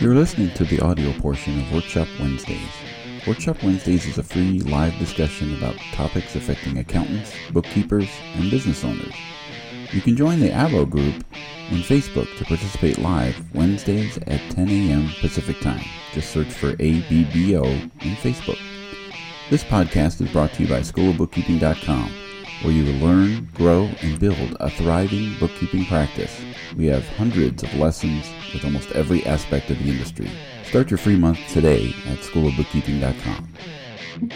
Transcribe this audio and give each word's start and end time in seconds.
You're 0.00 0.14
listening 0.14 0.50
to 0.54 0.64
the 0.64 0.80
audio 0.80 1.12
portion 1.20 1.60
of 1.60 1.72
Workshop 1.72 2.08
Wednesdays. 2.18 2.70
Workshop 3.26 3.62
Wednesdays 3.62 4.06
is 4.06 4.16
a 4.16 4.22
free 4.22 4.58
live 4.60 4.98
discussion 4.98 5.54
about 5.56 5.76
topics 5.92 6.34
affecting 6.34 6.78
accountants, 6.78 7.32
bookkeepers, 7.52 8.08
and 8.36 8.50
business 8.50 8.84
owners. 8.84 9.14
You 9.92 10.00
can 10.00 10.16
join 10.16 10.40
the 10.40 10.48
ABBO 10.48 10.88
group 10.88 11.14
on 11.70 11.78
Facebook 11.82 12.34
to 12.38 12.44
participate 12.46 12.98
live 12.98 13.54
Wednesdays 13.54 14.16
at 14.26 14.40
10 14.52 14.68
a.m. 14.68 15.10
Pacific 15.20 15.60
Time. 15.60 15.84
Just 16.12 16.32
search 16.32 16.48
for 16.48 16.72
ABBO 16.72 17.64
in 17.66 18.16
Facebook. 18.16 18.58
This 19.50 19.62
podcast 19.62 20.22
is 20.22 20.32
brought 20.32 20.54
to 20.54 20.62
you 20.62 20.68
by 20.68 20.80
schoolofbookkeeping.com, 20.80 22.10
where 22.62 22.72
you 22.72 22.84
will 22.84 23.08
learn, 23.08 23.48
grow, 23.54 23.90
and 24.02 24.20
build 24.20 24.56
a 24.60 24.70
thriving 24.70 25.36
bookkeeping 25.40 25.84
practice. 25.86 26.40
We 26.76 26.86
have 26.86 27.06
hundreds 27.16 27.64
of 27.64 27.74
lessons 27.74 28.30
with 28.52 28.64
almost 28.64 28.92
every 28.92 29.26
aspect 29.26 29.70
of 29.70 29.78
the 29.78 29.90
industry. 29.90 30.30
Start 30.64 30.90
your 30.90 30.98
free 30.98 31.18
month 31.18 31.40
today 31.48 31.88
at 32.06 32.18
schoolofbookkeeping.com. 32.18 33.48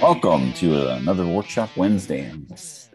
Welcome 0.02 0.52
to 0.54 0.88
another 0.96 1.24
Workshop 1.24 1.76
Wednesday. 1.76 2.32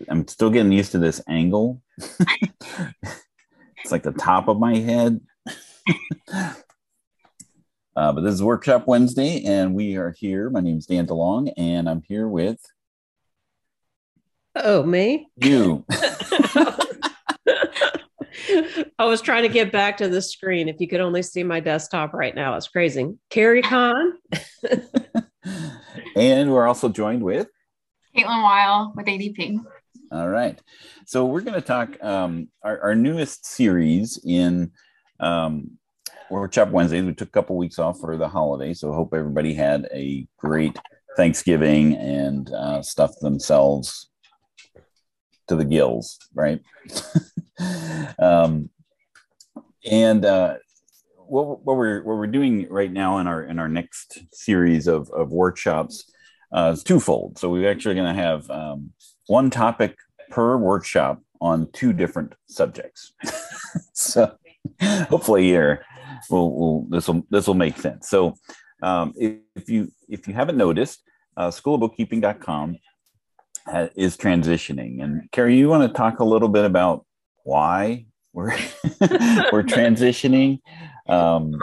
I'm 0.10 0.28
still 0.28 0.50
getting 0.50 0.74
used 0.74 0.92
to 0.92 1.00
this 1.00 1.22
angle. 1.30 1.82
it's 1.98 3.92
like 3.92 4.04
the 4.04 4.12
top 4.12 4.50
of 4.50 4.60
my 4.60 4.76
head. 4.76 5.22
uh, 6.34 6.54
but 7.96 8.22
this 8.22 8.34
is 8.34 8.44
Workshop 8.44 8.86
Wednesday, 8.86 9.44
and 9.46 9.74
we 9.76 9.96
are 9.96 10.12
here. 10.12 10.50
My 10.50 10.60
name 10.60 10.78
is 10.78 10.88
Dan 10.88 11.08
DeLong, 11.08 11.54
and 11.56 11.88
I'm 11.88 12.02
here 12.02 12.28
with 12.28 12.60
Oh, 14.56 14.84
me? 14.84 15.28
you. 15.38 15.86
I 19.00 19.06
was 19.06 19.22
trying 19.22 19.44
to 19.44 19.50
get 19.50 19.72
back 19.72 19.98
to 19.98 20.10
the 20.10 20.22
screen. 20.22 20.68
If 20.68 20.80
you 20.80 20.88
could 20.88 21.02
only 21.02 21.24
see 21.24 21.44
my 21.44 21.60
desktop 21.60 22.14
right 22.14 22.36
now, 22.36 22.56
it's 22.56 22.68
crazy. 22.68 23.14
Carrie 23.30 23.62
Con. 23.62 24.14
and 26.16 26.52
we're 26.52 26.68
also 26.68 26.90
joined 26.90 27.24
with 27.24 27.48
Caitlin 28.16 28.44
Weil 28.44 28.94
with 28.96 29.06
ADP. 29.06 29.60
All 30.12 30.28
right. 30.28 30.62
So 31.06 31.26
we're 31.26 31.42
going 31.42 31.56
to 31.56 31.62
talk 31.62 32.02
um, 32.04 32.50
our, 32.64 32.80
our 32.82 32.96
newest 32.96 33.46
series 33.46 34.20
in 34.26 34.72
um, 35.20 35.72
Workshop 36.30 36.70
Wednesdays. 36.70 37.06
We 37.06 37.14
took 37.14 37.30
a 37.30 37.32
couple 37.32 37.58
weeks 37.58 37.80
off 37.80 38.00
for 38.00 38.18
the 38.18 38.28
holiday, 38.28 38.74
so 38.74 38.92
hope 38.92 39.14
everybody 39.14 39.54
had 39.54 39.88
a 39.94 40.28
great 40.38 40.78
Thanksgiving 41.16 41.96
and 41.96 42.52
uh, 42.54 42.82
stuffed 42.82 43.22
themselves 43.22 44.11
to 45.52 45.58
the 45.58 45.66
gills, 45.66 46.18
right? 46.34 46.62
um, 48.20 48.70
and 49.90 50.24
uh, 50.26 50.56
what, 51.16 51.64
what 51.66 51.76
we're 51.78 52.02
what 52.04 52.16
we're 52.16 52.28
doing 52.28 52.68
right 52.70 52.92
now 52.92 53.18
in 53.18 53.28
our 53.28 53.44
in 53.44 53.60
our 53.60 53.68
next 53.68 54.20
series 54.34 54.88
of 54.88 55.10
of 55.12 55.32
workshops 55.32 56.10
uh, 56.54 56.72
is 56.74 56.84
twofold. 56.84 57.38
So 57.38 57.50
we're 57.50 57.70
actually 57.70 57.96
going 57.96 58.16
to 58.16 58.22
have 58.22 58.50
um, 58.50 58.92
one 59.28 59.50
topic 59.50 59.98
per 60.30 60.58
workshop 60.58 61.22
on 61.42 61.70
two 61.74 61.92
different 61.92 62.34
subjects. 62.48 63.14
so 63.94 64.36
hopefully 64.82 65.44
here 65.44 65.84
we'll, 66.30 66.52
we'll 66.52 66.86
this 66.90 67.08
will 67.08 67.24
this 67.30 67.48
will 67.48 67.56
make 67.56 67.78
sense. 67.78 68.08
So 68.08 68.36
um, 68.82 69.14
if, 69.18 69.40
if, 69.56 69.70
you 69.70 69.92
if 70.08 70.28
you 70.28 70.34
haven't 70.34 70.58
noticed, 70.58 71.04
uh, 71.36 71.52
is 73.96 74.18
transitioning. 74.18 75.04
And 75.04 75.30
Carrie, 75.32 75.58
you 75.58 75.70
want 75.70 75.90
to 75.90 75.98
talk 75.98 76.20
a 76.20 76.26
little 76.26 76.50
bit 76.50 76.66
about 76.66 77.06
why 77.44 78.06
we're 78.34 78.56
we're 79.02 79.64
transitioning? 79.64 80.60
Um, 81.08 81.56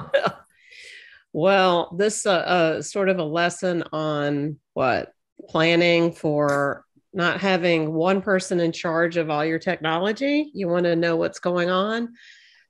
well, 1.33 1.95
this 1.97 2.27
uh, 2.27 2.33
uh, 2.33 2.83
sort 2.83 3.09
of 3.09 3.19
a 3.19 3.25
lesson 3.25 3.85
on 3.93 4.59
what 4.75 5.13
planning 5.49 6.13
for 6.13 6.85
not 7.13 7.41
having 7.41 7.95
one 7.95 8.21
person 8.21 8.61
in 8.61 8.73
charge 8.73 9.17
of 9.17 9.31
all 9.31 9.45
your 9.45 9.59
technology. 9.59 10.51
You 10.55 10.69
want 10.69 10.85
to 10.85 10.97
know 10.97 11.17
what's 11.17 11.39
going 11.39 11.71
on. 11.71 12.15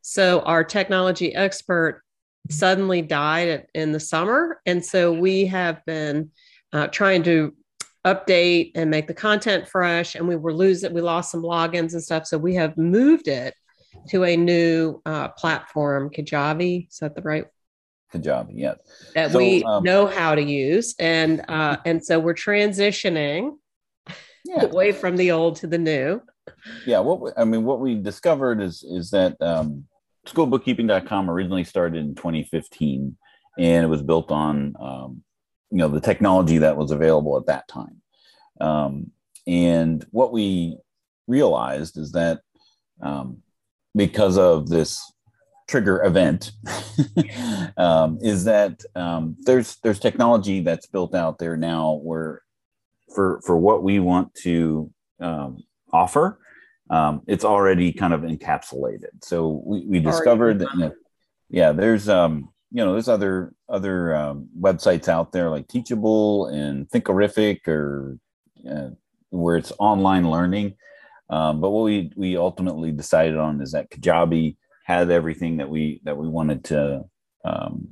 So, 0.02 0.40
our 0.40 0.64
technology 0.64 1.34
expert 1.34 2.02
suddenly 2.50 3.02
died 3.02 3.66
in 3.74 3.92
the 3.92 4.00
summer. 4.00 4.60
And 4.64 4.84
so, 4.84 5.12
we 5.12 5.46
have 5.46 5.84
been 5.84 6.30
uh, 6.72 6.86
trying 6.88 7.24
to 7.24 7.54
update 8.14 8.72
and 8.74 8.90
make 8.90 9.06
the 9.06 9.14
content 9.14 9.68
fresh. 9.68 10.14
And 10.14 10.26
we 10.28 10.36
were 10.36 10.52
losing, 10.52 10.92
we 10.92 11.00
lost 11.00 11.30
some 11.30 11.42
logins 11.42 11.92
and 11.92 12.02
stuff. 12.02 12.26
So, 12.26 12.38
we 12.38 12.54
have 12.54 12.76
moved 12.76 13.28
it 13.28 13.54
to 14.08 14.24
a 14.24 14.36
new 14.36 15.00
uh, 15.06 15.28
platform, 15.28 16.10
Kajabi. 16.10 16.88
Is 16.88 16.98
that 16.98 17.14
the 17.14 17.22
right 17.22 17.46
Kajabi, 18.12 18.52
yes. 18.54 18.78
That 19.14 19.32
so, 19.32 19.38
we 19.38 19.62
um, 19.64 19.82
know 19.82 20.06
how 20.06 20.34
to 20.34 20.42
use, 20.42 20.94
and 20.98 21.44
uh, 21.48 21.76
and 21.84 22.04
so 22.04 22.18
we're 22.18 22.34
transitioning 22.34 23.56
yeah. 24.44 24.64
away 24.64 24.92
from 24.92 25.16
the 25.16 25.30
old 25.30 25.56
to 25.56 25.66
the 25.66 25.78
new. 25.78 26.22
Yeah, 26.86 27.00
what 27.00 27.20
we, 27.20 27.30
I 27.36 27.44
mean, 27.44 27.64
what 27.64 27.80
we 27.80 27.94
discovered 27.94 28.60
is 28.60 28.82
is 28.82 29.10
that 29.10 29.40
um, 29.42 29.84
schoolbookkeeping.com 30.26 31.30
originally 31.30 31.64
started 31.64 31.98
in 31.98 32.14
2015, 32.14 33.16
and 33.58 33.84
it 33.84 33.88
was 33.88 34.02
built 34.02 34.30
on 34.30 34.74
um, 34.80 35.22
you 35.70 35.78
know 35.78 35.88
the 35.88 36.00
technology 36.00 36.58
that 36.58 36.76
was 36.76 36.90
available 36.90 37.36
at 37.36 37.46
that 37.46 37.68
time. 37.68 38.00
Um, 38.60 39.10
and 39.46 40.04
what 40.10 40.32
we 40.32 40.78
realized 41.26 41.96
is 41.96 42.12
that 42.12 42.40
um, 43.00 43.42
because 43.94 44.36
of 44.38 44.68
this 44.68 45.00
trigger 45.68 46.02
event 46.02 46.52
um, 47.76 48.18
is 48.22 48.44
that 48.44 48.82
um, 48.94 49.36
there's 49.40 49.76
there's 49.82 50.00
technology 50.00 50.60
that's 50.60 50.86
built 50.86 51.14
out 51.14 51.38
there 51.38 51.56
now 51.56 52.00
where 52.02 52.42
for 53.14 53.40
for 53.44 53.56
what 53.56 53.82
we 53.82 53.98
want 54.00 54.34
to 54.34 54.90
um, 55.20 55.62
offer 55.92 56.38
um, 56.90 57.22
it's 57.26 57.44
already 57.44 57.92
kind 57.92 58.14
of 58.14 58.22
encapsulated 58.22 59.10
so 59.22 59.62
we, 59.64 59.84
we 59.86 60.00
discovered 60.00 60.58
that 60.58 60.68
you 60.74 60.80
know, 60.80 60.92
yeah 61.50 61.72
there's 61.72 62.08
um 62.08 62.48
you 62.70 62.84
know 62.84 62.92
there's 62.92 63.08
other 63.08 63.54
other 63.68 64.14
um, 64.14 64.48
websites 64.58 65.08
out 65.08 65.32
there 65.32 65.50
like 65.50 65.68
teachable 65.68 66.46
and 66.46 66.88
thinkerific 66.90 67.66
or 67.66 68.18
uh, 68.70 68.90
where 69.30 69.56
it's 69.56 69.72
online 69.78 70.30
learning 70.30 70.74
um, 71.30 71.60
but 71.60 71.70
what 71.70 71.84
we 71.84 72.12
we 72.16 72.36
ultimately 72.36 72.92
decided 72.92 73.36
on 73.36 73.60
is 73.60 73.72
that 73.72 73.90
kajabi 73.90 74.56
had 74.84 75.10
everything 75.10 75.58
that 75.58 75.68
we 75.68 76.00
that 76.04 76.16
we 76.16 76.28
wanted 76.28 76.64
to 76.64 77.04
um, 77.44 77.88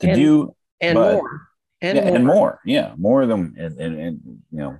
to 0.00 0.08
and, 0.08 0.16
do 0.16 0.54
and 0.80 0.94
but, 0.94 1.12
more 1.12 1.48
and, 1.80 1.96
yeah, 1.96 2.04
more. 2.04 2.16
and 2.16 2.26
more 2.26 2.60
yeah 2.64 2.94
more 2.96 3.26
than 3.26 3.54
and, 3.58 3.78
and, 3.78 4.00
and 4.00 4.20
you 4.50 4.58
know 4.58 4.78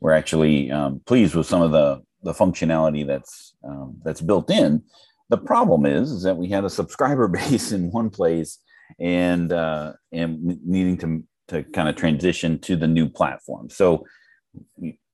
we're 0.00 0.12
actually 0.12 0.70
um, 0.70 1.00
pleased 1.06 1.34
with 1.34 1.46
some 1.46 1.62
of 1.62 1.70
the 1.70 2.02
the 2.22 2.32
functionality 2.32 3.06
that's 3.06 3.54
um, 3.64 3.96
that's 4.04 4.20
built 4.20 4.50
in 4.50 4.82
the 5.28 5.38
problem 5.38 5.86
is 5.86 6.10
is 6.10 6.22
that 6.24 6.36
we 6.36 6.48
had 6.48 6.64
a 6.64 6.70
subscriber 6.70 7.28
base 7.38 7.70
in 7.70 7.90
one 7.92 8.10
place 8.10 8.58
and 8.98 9.52
uh, 9.52 9.92
and 10.12 10.58
needing 10.66 10.96
to 10.98 11.24
to 11.48 11.62
kind 11.64 11.88
of 11.88 11.96
transition 11.96 12.58
to 12.58 12.76
the 12.76 12.86
new 12.86 13.08
platform 13.08 13.68
so 13.68 14.04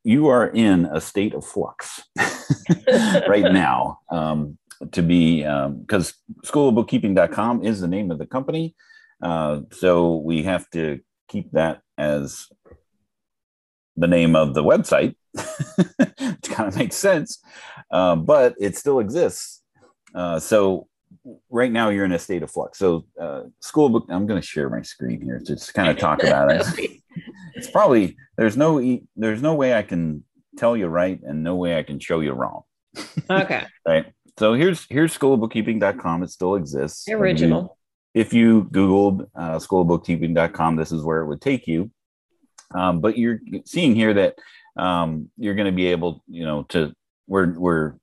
you 0.04 0.28
are 0.28 0.48
in 0.48 0.86
a 0.86 1.00
state 1.00 1.34
of 1.34 1.44
flux 1.44 2.02
right 3.28 3.52
now 3.52 3.98
um, 4.10 4.56
to 4.92 5.02
be 5.02 5.42
because 5.42 6.08
um, 6.08 7.64
is 7.64 7.80
the 7.80 7.88
name 7.88 8.10
of 8.10 8.18
the 8.18 8.26
company. 8.26 8.74
Uh, 9.22 9.60
so 9.72 10.16
we 10.16 10.42
have 10.42 10.68
to 10.70 11.00
keep 11.28 11.50
that 11.52 11.80
as 11.96 12.46
the 13.96 14.06
name 14.06 14.36
of 14.36 14.54
the 14.54 14.62
website, 14.62 15.14
which 15.32 16.50
kind 16.50 16.68
of 16.68 16.76
makes 16.76 16.96
sense, 16.96 17.38
uh, 17.90 18.14
but 18.14 18.54
it 18.60 18.76
still 18.76 19.00
exists. 19.00 19.62
Uh, 20.14 20.38
so 20.38 20.86
right 21.50 21.70
now 21.70 21.88
you're 21.88 22.04
in 22.04 22.12
a 22.12 22.18
state 22.18 22.42
of 22.42 22.50
flux. 22.50 22.78
So 22.78 23.04
uh, 23.20 23.42
school 23.60 23.88
book, 23.88 24.06
I'm 24.08 24.26
going 24.26 24.40
to 24.40 24.46
share 24.46 24.68
my 24.68 24.82
screen 24.82 25.20
here 25.20 25.38
to 25.38 25.44
just 25.44 25.74
kind 25.74 25.88
of 25.88 25.98
talk 25.98 26.22
about 26.22 26.50
it. 26.50 26.66
it's 27.54 27.70
probably 27.70 28.16
there's 28.36 28.56
no 28.56 29.00
there's 29.16 29.42
no 29.42 29.54
way 29.54 29.74
I 29.74 29.82
can 29.82 30.24
tell 30.56 30.76
you 30.76 30.86
right 30.86 31.20
and 31.22 31.42
no 31.42 31.56
way 31.56 31.78
I 31.78 31.82
can 31.82 31.98
show 31.98 32.20
you 32.20 32.32
wrong. 32.32 32.62
Okay. 33.30 33.64
right. 33.86 34.06
So 34.38 34.54
here's 34.54 34.86
here's 34.90 35.16
schoolofbookkeeping.com. 35.16 36.22
It 36.22 36.30
still 36.30 36.56
exists. 36.56 37.08
Original. 37.08 37.78
If 38.14 38.32
you, 38.32 38.64
if 38.64 38.70
you 38.70 38.70
Googled 38.70 39.28
uh, 39.34 39.58
schoolofbookkeeping.com, 39.58 40.76
this 40.76 40.92
is 40.92 41.02
where 41.02 41.20
it 41.20 41.26
would 41.26 41.40
take 41.40 41.66
you. 41.66 41.90
Um, 42.74 43.00
but 43.00 43.16
you're 43.16 43.40
seeing 43.64 43.94
here 43.94 44.12
that 44.14 44.36
um, 44.76 45.30
you're 45.38 45.54
going 45.54 45.66
to 45.66 45.72
be 45.72 45.86
able, 45.86 46.22
you 46.26 46.44
know, 46.44 46.64
to 46.64 46.92
we're 47.26 47.58
we're 47.58 47.94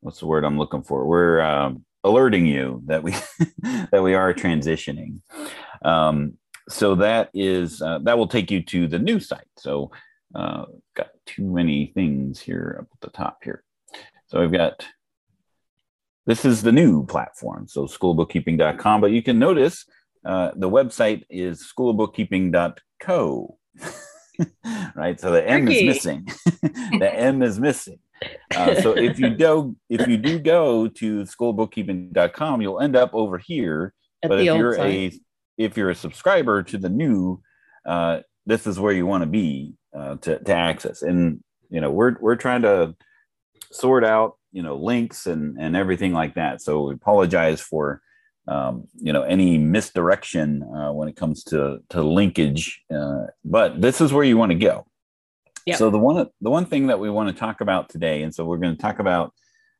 what's 0.00 0.20
the 0.20 0.26
word 0.26 0.44
I'm 0.44 0.58
looking 0.58 0.82
for? 0.82 1.06
We're 1.06 1.40
um, 1.40 1.85
alerting 2.06 2.46
you 2.46 2.82
that 2.86 3.02
we 3.02 3.12
that 3.90 4.02
we 4.02 4.14
are 4.14 4.32
transitioning. 4.32 5.20
Um, 5.84 6.38
so 6.68 6.94
that 6.96 7.30
is 7.34 7.82
uh, 7.82 7.98
that 8.04 8.18
will 8.18 8.28
take 8.28 8.50
you 8.50 8.62
to 8.62 8.88
the 8.88 8.98
new 8.98 9.20
site. 9.20 9.46
So 9.58 9.90
uh, 10.34 10.64
got 10.94 11.08
too 11.26 11.44
many 11.44 11.92
things 11.94 12.40
here 12.40 12.78
up 12.80 12.88
at 12.92 13.00
the 13.00 13.10
top 13.16 13.38
here. 13.42 13.62
So 14.26 14.42
I've 14.42 14.52
got 14.52 14.86
this 16.26 16.44
is 16.44 16.62
the 16.62 16.72
new 16.72 17.06
platform, 17.06 17.68
so 17.68 17.86
schoolbookkeeping.com. 17.86 19.00
But 19.00 19.12
you 19.12 19.22
can 19.22 19.38
notice 19.38 19.86
uh, 20.24 20.50
the 20.56 20.68
website 20.68 21.24
is 21.30 21.64
schoolbookkeeping.co. 21.72 23.58
right, 24.96 25.20
so 25.20 25.30
the 25.30 25.48
M 25.48 25.68
is 25.68 25.84
missing. 25.84 26.26
the 26.98 27.10
M 27.14 27.42
is 27.42 27.60
missing. 27.60 28.00
Uh, 28.54 28.80
so 28.80 28.96
if 28.96 29.18
you 29.18 29.30
do 29.36 29.76
if 29.88 30.06
you 30.06 30.16
do 30.16 30.38
go 30.38 30.88
to 30.88 31.22
schoolbookkeeping.com, 31.22 32.62
you'll 32.62 32.80
end 32.80 32.96
up 32.96 33.10
over 33.14 33.38
here. 33.38 33.94
At 34.22 34.30
but 34.30 34.40
if 34.40 34.46
you're 34.46 34.74
site. 34.74 35.14
a 35.14 35.20
if 35.58 35.76
you're 35.76 35.90
a 35.90 35.94
subscriber 35.94 36.62
to 36.62 36.78
the 36.78 36.88
new, 36.88 37.40
uh, 37.84 38.20
this 38.44 38.66
is 38.66 38.78
where 38.78 38.92
you 38.92 39.06
want 39.06 39.22
to 39.22 39.28
be 39.28 39.74
uh, 39.96 40.16
to 40.16 40.38
to 40.38 40.52
access. 40.52 41.02
And 41.02 41.42
you 41.70 41.80
know, 41.80 41.90
we're 41.90 42.16
we're 42.20 42.36
trying 42.36 42.62
to 42.62 42.94
sort 43.72 44.04
out 44.04 44.36
you 44.52 44.62
know 44.62 44.76
links 44.76 45.26
and 45.26 45.56
and 45.58 45.76
everything 45.76 46.12
like 46.12 46.34
that. 46.34 46.62
So 46.62 46.84
we 46.84 46.94
apologize 46.94 47.60
for 47.60 48.00
um, 48.48 48.84
you 48.96 49.12
know 49.12 49.22
any 49.22 49.58
misdirection 49.58 50.62
uh, 50.62 50.92
when 50.92 51.08
it 51.08 51.16
comes 51.16 51.44
to 51.44 51.78
to 51.90 52.02
linkage, 52.02 52.82
uh, 52.94 53.26
but 53.44 53.80
this 53.80 54.00
is 54.00 54.12
where 54.12 54.24
you 54.24 54.36
want 54.36 54.52
to 54.52 54.58
go. 54.58 54.86
Yep. 55.66 55.78
So 55.78 55.90
the 55.90 55.98
one 55.98 56.28
the 56.40 56.50
one 56.50 56.66
thing 56.66 56.86
that 56.86 57.00
we 57.00 57.10
want 57.10 57.28
to 57.28 57.38
talk 57.38 57.60
about 57.60 57.88
today, 57.88 58.22
and 58.22 58.34
so 58.34 58.44
we're 58.44 58.58
going 58.58 58.76
to 58.76 58.80
talk 58.80 59.00
about 59.00 59.34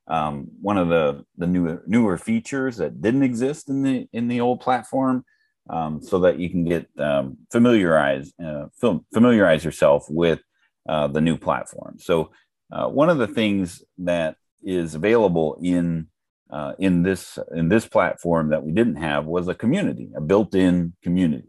um, 0.07 0.47
one 0.61 0.77
of 0.77 0.89
the 0.89 1.23
the 1.37 1.47
newer 1.47 1.83
newer 1.87 2.17
features 2.17 2.77
that 2.77 3.01
didn't 3.01 3.23
exist 3.23 3.69
in 3.69 3.83
the 3.83 4.07
in 4.11 4.27
the 4.27 4.41
old 4.41 4.59
platform, 4.59 5.23
um, 5.69 6.01
so 6.01 6.19
that 6.19 6.39
you 6.39 6.49
can 6.49 6.65
get 6.65 6.87
um, 6.99 7.37
familiarize 7.51 8.33
uh, 8.43 8.65
familiarize 9.13 9.63
yourself 9.63 10.05
with 10.09 10.41
uh, 10.89 11.07
the 11.07 11.21
new 11.21 11.37
platform. 11.37 11.95
So 11.99 12.31
uh, 12.71 12.87
one 12.87 13.09
of 13.09 13.17
the 13.17 13.27
things 13.27 13.81
that 13.99 14.35
is 14.63 14.95
available 14.95 15.57
in 15.61 16.07
uh, 16.49 16.73
in 16.79 17.03
this 17.03 17.39
in 17.55 17.69
this 17.69 17.87
platform 17.87 18.49
that 18.49 18.63
we 18.63 18.71
didn't 18.71 18.97
have 18.97 19.25
was 19.25 19.47
a 19.47 19.55
community, 19.55 20.09
a 20.15 20.21
built-in 20.21 20.93
community. 21.01 21.47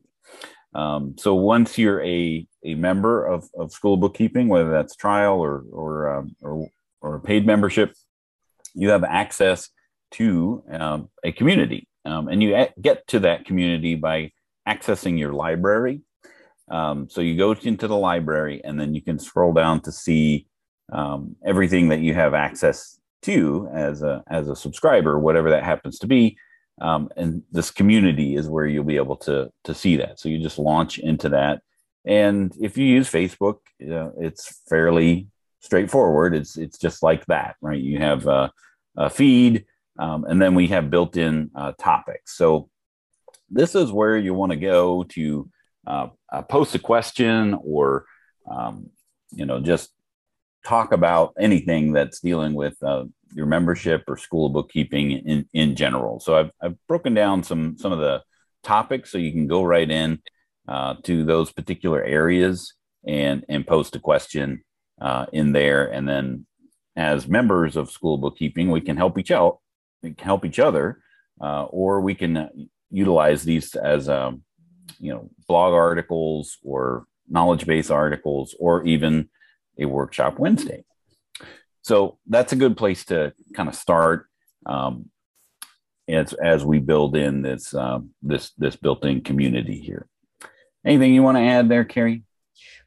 Um, 0.75 1.15
so 1.17 1.35
once 1.35 1.79
you're 1.79 2.03
a, 2.03 2.47
a 2.65 2.75
member 2.75 3.25
of, 3.25 3.49
of 3.59 3.73
school 3.73 3.97
bookkeeping, 3.97 4.49
whether 4.49 4.71
that's 4.71 4.97
trial 4.97 5.41
or 5.41 5.65
or, 5.73 6.17
um, 6.17 6.37
or, 6.43 6.69
or 7.01 7.17
a 7.17 7.21
paid 7.21 7.47
membership, 7.47 7.95
you 8.75 8.91
have 8.91 9.05
access 9.05 9.71
to 10.13 10.63
um, 10.71 11.09
a 11.25 11.33
community, 11.33 11.89
um, 12.05 12.29
and 12.29 12.43
you 12.43 12.67
get 12.81 13.07
to 13.09 13.21
that 13.21 13.45
community 13.45 13.95
by 13.95 14.33
accessing 14.69 15.19
your 15.19 15.33
library. 15.33 16.03
Um, 16.71 17.09
so 17.09 17.23
you 17.23 17.37
go 17.37 17.53
into 17.53 17.89
the 17.89 17.97
library, 17.97 18.61
and 18.63 18.79
then 18.79 18.95
you 18.95 19.01
can 19.01 19.19
scroll 19.19 19.53
down 19.53 19.81
to 19.83 19.93
see 19.93 20.47
um, 20.93 21.37
everything 21.45 21.89
that 21.89 22.01
you 22.01 22.15
have 22.15 22.35
access 22.35 22.99
to 23.23 23.69
as 23.73 24.03
a 24.03 24.23
as 24.29 24.49
a 24.49 24.57
subscriber, 24.57 25.19
whatever 25.19 25.51
that 25.51 25.65
happens 25.65 25.99
to 26.01 26.07
be. 26.07 26.37
Um, 26.81 27.09
and 27.17 27.43
this 27.51 27.71
community 27.71 28.37
is 28.37 28.49
where 28.49 28.67
you'll 28.67 28.85
be 28.85 28.97
able 28.97 29.17
to 29.17 29.51
to 29.65 29.75
see 29.75 29.97
that. 29.97 30.21
So 30.21 30.29
you 30.29 30.39
just 30.39 30.59
launch 30.59 30.99
into 30.99 31.31
that, 31.31 31.63
and 32.05 32.53
if 32.61 32.79
you 32.79 32.87
use 32.87 33.11
Facebook, 33.11 33.59
you 33.79 33.89
know, 33.89 34.13
it's 34.19 34.63
fairly 34.69 35.29
straightforward. 35.61 36.35
It's 36.35 36.57
it's 36.57 36.79
just 36.79 37.03
like 37.03 37.27
that, 37.27 37.57
right? 37.61 37.81
You 37.81 37.99
have 37.99 38.27
a, 38.27 38.53
a 38.97 39.11
feed, 39.11 39.67
um, 39.99 40.25
and 40.25 40.41
then 40.41 40.55
we 40.55 40.69
have 40.69 40.91
built-in 40.91 41.51
uh, 41.55 41.73
topics. 41.79 42.37
So 42.37 42.69
this 43.51 43.75
is 43.75 43.91
where 43.91 44.17
you 44.17 44.35
want 44.35 44.53
to 44.53 44.59
go 44.59 45.05
to 45.05 45.51
uh, 45.87 46.09
uh, 46.33 46.43
post 46.43 46.75
a 46.75 46.79
question 46.79 47.55
or 47.63 48.05
um, 48.51 48.91
you 49.33 49.47
know 49.47 49.61
just 49.61 49.91
talk 50.69 50.93
about 50.93 51.33
anything 51.41 51.93
that's 51.93 52.21
dealing 52.21 52.53
with 52.53 52.81
uh, 52.83 53.05
your 53.33 53.47
membership 53.47 54.05
or 54.07 54.19
school 54.19 54.51
bookkeeping 54.51 55.13
in, 55.13 55.49
in 55.55 55.75
general. 55.75 56.21
So 56.21 56.37
I've, 56.37 56.51
I've 56.61 56.77
broken 56.87 57.15
down 57.15 57.43
some 57.43 57.79
some 57.79 57.91
of 57.93 57.99
the 57.99 58.23
topics 58.63 59.11
so 59.11 59.17
you 59.19 59.33
can 59.33 59.47
go 59.47 59.63
right 59.63 59.91
in 59.91 60.21
uh, 60.69 60.97
to 61.05 61.25
those 61.25 61.51
particular 61.53 62.03
areas 62.03 62.75
and 63.07 63.45
and 63.49 63.67
post 63.67 63.97
a 63.97 64.01
question 64.01 64.63
uh, 65.01 65.27
in 65.33 65.53
there, 65.53 65.87
and 65.87 66.07
then 66.07 66.47
as 66.97 67.29
members 67.29 67.77
of 67.77 67.91
school 67.91 68.19
bookkeeping, 68.19 68.71
we 68.71 68.81
can 68.81 68.97
help 68.97 69.17
each 69.19 69.31
out, 69.31 69.61
help 70.19 70.45
each 70.45 70.59
other, 70.59 71.01
uh, 71.41 71.65
or 71.65 72.01
we 72.01 72.15
can 72.15 72.69
utilize 72.91 73.43
these 73.45 73.75
as 73.75 74.09
um, 74.09 74.43
you 74.99 75.13
know 75.13 75.31
blog 75.47 75.73
articles 75.73 76.59
or 76.63 77.07
knowledge 77.29 77.65
base 77.65 77.91
articles 77.91 78.55
or 78.59 78.85
even 78.85 79.29
a 79.79 79.87
workshop 79.87 80.39
Wednesday. 80.39 80.85
So 81.83 82.19
that's 82.27 82.53
a 82.53 82.57
good 82.57 82.77
place 82.77 83.05
to 83.07 83.33
kind 83.55 83.69
of 83.69 83.75
start 83.75 84.27
um, 84.67 85.11
as 86.09 86.33
as 86.33 86.65
we 86.65 86.79
build 86.79 87.17
in 87.17 87.43
this 87.43 87.75
um, 87.75 88.11
this 88.23 88.51
this 88.59 88.77
built-in 88.77 89.23
community 89.23 89.79
here. 89.79 90.07
Anything 90.85 91.15
you 91.15 91.23
want 91.23 91.39
to 91.39 91.43
add 91.43 91.69
there, 91.69 91.85
Carrie? 91.85 92.25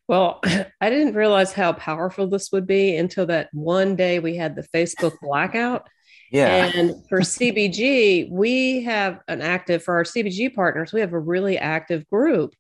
Well, 0.08 0.42
I 0.82 0.90
didn't 0.90 1.16
realize 1.16 1.54
how 1.54 1.74
powerful 1.74 2.28
this 2.28 2.52
would 2.52 2.68
be 2.68 2.96
until 2.96 3.26
that 3.28 3.50
one 3.54 3.96
day 3.96 4.20
we 4.20 4.36
had 4.36 4.56
the 4.56 4.68
Facebook 4.76 5.14
blackout. 5.22 5.88
Yeah. 6.32 6.72
And 6.76 6.96
for 7.10 7.20
CBG, 7.22 8.30
we 8.30 8.84
have 8.84 9.20
an 9.28 9.42
active, 9.42 9.84
for 9.84 9.96
our 9.96 10.04
CBG 10.04 10.54
partners, 10.54 10.94
we 10.94 11.02
have 11.02 11.14
a 11.14 11.20
really 11.20 11.58
active 11.58 12.08
group 12.10 12.54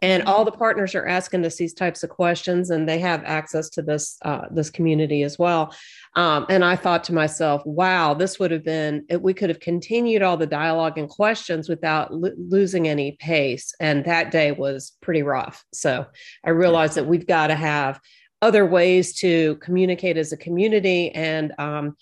and 0.00 0.22
all 0.24 0.44
the 0.44 0.52
partners 0.52 0.94
are 0.94 1.06
asking 1.06 1.44
us 1.44 1.56
these 1.56 1.74
types 1.74 2.02
of 2.02 2.10
questions 2.10 2.70
and 2.70 2.88
they 2.88 2.98
have 2.98 3.22
access 3.24 3.68
to 3.70 3.82
this 3.82 4.16
uh, 4.22 4.46
this 4.50 4.70
community 4.70 5.22
as 5.22 5.38
well. 5.38 5.74
Um, 6.16 6.46
and 6.48 6.64
i 6.64 6.74
thought 6.74 7.04
to 7.04 7.14
myself 7.14 7.62
wow 7.64 8.14
this 8.14 8.38
would 8.38 8.50
have 8.50 8.64
been 8.64 9.04
we 9.20 9.34
could 9.34 9.50
have 9.50 9.60
continued 9.60 10.22
all 10.22 10.36
the 10.36 10.46
dialogue 10.46 10.98
and 10.98 11.08
questions 11.08 11.68
without 11.68 12.12
lo- 12.12 12.30
losing 12.36 12.88
any 12.88 13.12
pace. 13.20 13.74
And 13.80 14.04
that 14.04 14.30
day 14.30 14.52
was 14.52 14.96
pretty 15.00 15.22
rough. 15.22 15.64
So 15.72 16.06
i 16.44 16.50
realized 16.50 16.94
that 16.94 17.06
we've 17.06 17.26
got 17.26 17.48
to 17.48 17.54
have 17.54 18.00
other 18.40 18.64
ways 18.64 19.14
to 19.20 19.56
communicate 19.56 20.16
as 20.16 20.32
a 20.32 20.36
community 20.36 21.10
and 21.12 21.52
um, 21.58 21.96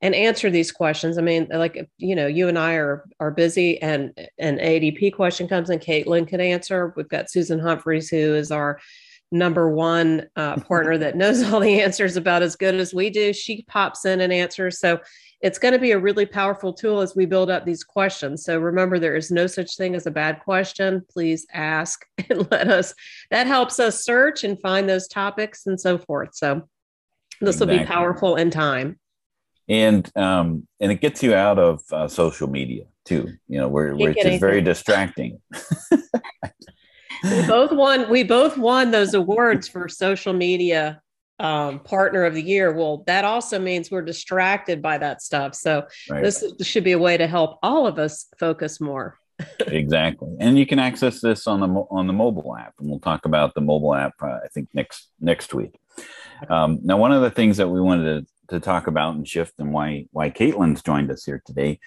and 0.00 0.14
answer 0.14 0.50
these 0.50 0.72
questions. 0.72 1.18
I 1.18 1.22
mean, 1.22 1.48
like 1.52 1.88
you 1.98 2.16
know, 2.16 2.26
you 2.26 2.48
and 2.48 2.58
I 2.58 2.74
are 2.74 3.04
are 3.20 3.30
busy, 3.30 3.80
and 3.82 4.12
an 4.38 4.58
ADP 4.58 5.14
question 5.14 5.48
comes 5.48 5.70
in, 5.70 5.78
Caitlin 5.78 6.28
could 6.28 6.40
answer. 6.40 6.92
We've 6.96 7.08
got 7.08 7.30
Susan 7.30 7.58
Humphreys, 7.58 8.08
who 8.08 8.34
is 8.34 8.50
our 8.50 8.80
number 9.30 9.68
one 9.68 10.26
uh, 10.36 10.56
partner 10.68 10.98
that 10.98 11.16
knows 11.16 11.42
all 11.42 11.60
the 11.60 11.80
answers 11.80 12.16
about 12.16 12.42
as 12.42 12.56
good 12.56 12.74
as 12.74 12.94
we 12.94 13.10
do. 13.10 13.32
She 13.32 13.64
pops 13.68 14.04
in 14.04 14.20
and 14.20 14.32
answers. 14.32 14.78
So 14.78 15.00
it's 15.42 15.58
going 15.58 15.72
to 15.72 15.78
be 15.78 15.90
a 15.90 15.98
really 15.98 16.24
powerful 16.24 16.72
tool 16.72 17.00
as 17.00 17.16
we 17.16 17.26
build 17.26 17.50
up 17.50 17.64
these 17.64 17.84
questions. 17.84 18.44
So 18.44 18.58
remember, 18.58 18.98
there 18.98 19.16
is 19.16 19.30
no 19.30 19.46
such 19.46 19.76
thing 19.76 19.94
as 19.94 20.06
a 20.06 20.10
bad 20.10 20.40
question. 20.40 21.04
Please 21.10 21.46
ask 21.52 22.06
and 22.30 22.50
let 22.50 22.68
us. 22.68 22.94
That 23.30 23.46
helps 23.46 23.78
us 23.80 24.04
search 24.04 24.44
and 24.44 24.60
find 24.60 24.88
those 24.88 25.08
topics 25.08 25.66
and 25.66 25.80
so 25.80 25.98
forth. 25.98 26.30
So 26.34 26.68
this 27.40 27.56
exactly. 27.56 27.76
will 27.76 27.84
be 27.84 27.86
powerful 27.86 28.36
in 28.36 28.50
time 28.50 28.98
and 29.68 30.10
um, 30.16 30.66
and 30.80 30.92
it 30.92 31.00
gets 31.00 31.22
you 31.22 31.34
out 31.34 31.58
of 31.58 31.80
uh, 31.92 32.08
social 32.08 32.48
media 32.48 32.84
too. 33.04 33.28
You 33.48 33.60
know, 33.60 33.68
where 33.68 33.94
which 33.94 34.24
is 34.24 34.40
very 34.40 34.60
distracting. 34.60 35.40
we 37.24 37.46
both 37.46 37.72
won. 37.72 38.10
We 38.10 38.22
both 38.24 38.58
won 38.58 38.90
those 38.90 39.14
awards 39.14 39.68
for 39.68 39.88
social 39.88 40.32
media 40.32 41.00
um, 41.42 41.80
partner 41.80 42.24
of 42.24 42.34
the 42.34 42.42
year. 42.42 42.72
Well, 42.72 43.02
that 43.06 43.24
also 43.24 43.58
means 43.58 43.90
we're 43.90 44.02
distracted 44.02 44.80
by 44.80 44.96
that 44.98 45.20
stuff. 45.20 45.54
So 45.54 45.86
right. 46.08 46.22
this 46.22 46.42
should 46.62 46.84
be 46.84 46.92
a 46.92 46.98
way 46.98 47.16
to 47.16 47.26
help 47.26 47.58
all 47.62 47.86
of 47.86 47.98
us 47.98 48.28
focus 48.38 48.80
more. 48.80 49.18
exactly, 49.66 50.36
and 50.38 50.56
you 50.56 50.64
can 50.64 50.78
access 50.78 51.20
this 51.20 51.48
on 51.48 51.58
the 51.58 51.66
on 51.66 52.06
the 52.06 52.12
mobile 52.12 52.56
app, 52.56 52.74
and 52.78 52.88
we'll 52.88 53.00
talk 53.00 53.26
about 53.26 53.54
the 53.54 53.60
mobile 53.60 53.92
app. 53.92 54.14
Uh, 54.22 54.38
I 54.44 54.46
think 54.54 54.68
next 54.72 55.08
next 55.20 55.52
week. 55.52 55.74
Um, 56.48 56.78
now, 56.82 56.96
one 56.96 57.10
of 57.12 57.22
the 57.22 57.30
things 57.30 57.56
that 57.56 57.68
we 57.68 57.80
wanted 57.80 58.26
to 58.26 58.32
to 58.54 58.60
talk 58.60 58.86
about 58.86 59.16
and 59.16 59.26
shift 59.26 59.54
and 59.58 59.72
why 59.72 60.06
why 60.12 60.30
Caitlin's 60.30 60.82
joined 60.82 61.10
us 61.10 61.24
here 61.24 61.42
today 61.44 61.80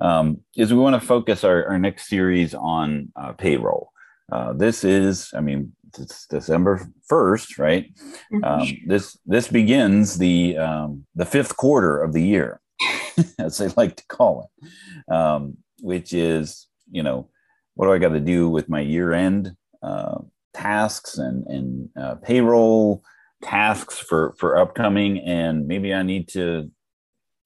um, 0.00 0.42
is 0.56 0.72
we 0.72 0.78
want 0.78 1.00
to 1.00 1.06
focus 1.06 1.42
our, 1.42 1.64
our 1.66 1.78
next 1.78 2.08
series 2.08 2.54
on 2.54 3.10
uh, 3.16 3.32
payroll. 3.32 3.92
Uh, 4.30 4.52
this 4.52 4.84
is, 4.84 5.32
I 5.34 5.40
mean, 5.40 5.72
it's 5.98 6.26
December 6.26 6.88
first, 7.06 7.58
right? 7.58 7.92
Mm-hmm. 8.32 8.44
Um, 8.44 8.68
this 8.86 9.18
this 9.26 9.48
begins 9.48 10.18
the 10.18 10.56
um, 10.56 11.04
the 11.16 11.24
fifth 11.24 11.56
quarter 11.56 12.00
of 12.00 12.12
the 12.12 12.22
year, 12.22 12.60
as 13.38 13.58
they 13.58 13.68
like 13.76 13.96
to 13.96 14.06
call 14.06 14.48
it, 14.60 15.12
um, 15.12 15.56
which 15.80 16.12
is 16.12 16.68
you 16.90 17.02
know 17.02 17.28
what 17.74 17.86
do 17.86 17.92
I 17.92 17.98
got 17.98 18.10
to 18.10 18.20
do 18.20 18.48
with 18.48 18.68
my 18.68 18.80
year 18.80 19.12
end 19.12 19.56
uh, 19.82 20.18
tasks 20.54 21.18
and 21.18 21.46
and 21.46 21.88
uh, 22.00 22.14
payroll 22.16 23.02
tasks 23.42 23.98
for 23.98 24.34
for 24.38 24.58
upcoming 24.58 25.18
and 25.20 25.66
maybe 25.66 25.94
i 25.94 26.02
need 26.02 26.28
to 26.28 26.70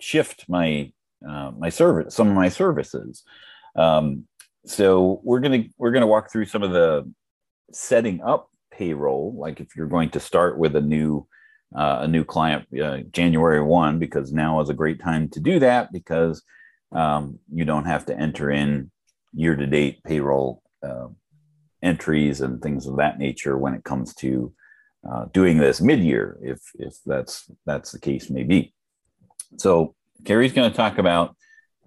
shift 0.00 0.44
my 0.48 0.92
uh, 1.28 1.52
my 1.56 1.68
service 1.68 2.14
some 2.14 2.28
of 2.28 2.34
my 2.34 2.48
services 2.48 3.22
um, 3.76 4.26
so 4.66 5.20
we're 5.24 5.40
gonna 5.40 5.64
we're 5.78 5.92
gonna 5.92 6.06
walk 6.06 6.30
through 6.30 6.46
some 6.46 6.62
of 6.62 6.72
the 6.72 7.10
setting 7.72 8.20
up 8.22 8.48
payroll 8.72 9.34
like 9.36 9.60
if 9.60 9.76
you're 9.76 9.86
going 9.86 10.10
to 10.10 10.20
start 10.20 10.58
with 10.58 10.74
a 10.76 10.80
new 10.80 11.26
uh, 11.76 11.98
a 12.02 12.08
new 12.08 12.24
client 12.24 12.66
uh, 12.82 12.98
january 13.12 13.62
1 13.62 13.98
because 13.98 14.32
now 14.32 14.60
is 14.60 14.70
a 14.70 14.74
great 14.74 15.00
time 15.00 15.28
to 15.28 15.40
do 15.40 15.58
that 15.58 15.92
because 15.92 16.42
Um, 16.94 17.40
you 17.52 17.64
don't 17.64 17.86
have 17.86 18.04
to 18.06 18.14
enter 18.14 18.50
in 18.50 18.90
year 19.32 19.56
to 19.56 19.66
date 19.66 19.96
payroll 20.04 20.62
uh, 20.86 21.08
entries 21.82 22.40
and 22.40 22.62
things 22.62 22.86
of 22.86 22.96
that 22.96 23.18
nature 23.18 23.58
when 23.58 23.74
it 23.74 23.82
comes 23.82 24.14
to 24.14 24.52
uh, 25.08 25.24
doing 25.32 25.58
this 25.58 25.80
mid 25.80 25.98
year, 25.98 26.38
if 26.40 26.60
if 26.78 26.94
that's 27.04 27.50
that's 27.66 27.90
the 27.92 27.98
case 27.98 28.30
maybe. 28.30 28.72
So 29.58 29.94
Carrie's 30.24 30.52
going 30.52 30.70
to 30.70 30.76
talk 30.76 30.98
about 30.98 31.36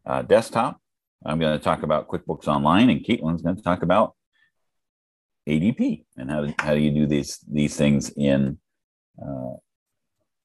uh, 0.05 0.22
desktop. 0.24 0.79
I'm 1.26 1.40
going 1.40 1.58
to 1.58 1.64
talk 1.64 1.84
about 1.84 2.08
QuickBooks 2.08 2.48
Online, 2.48 2.90
and 2.90 3.04
Caitlin's 3.04 3.42
going 3.42 3.56
to 3.56 3.64
talk 3.64 3.84
about 3.84 4.16
ADP 5.48 6.06
and 6.18 6.30
how, 6.30 6.48
how 6.60 6.74
do 6.74 6.80
you 6.80 6.92
do 6.92 7.06
these 7.06 7.40
these 7.50 7.76
things 7.76 8.12
in 8.16 8.60
uh, 9.22 9.56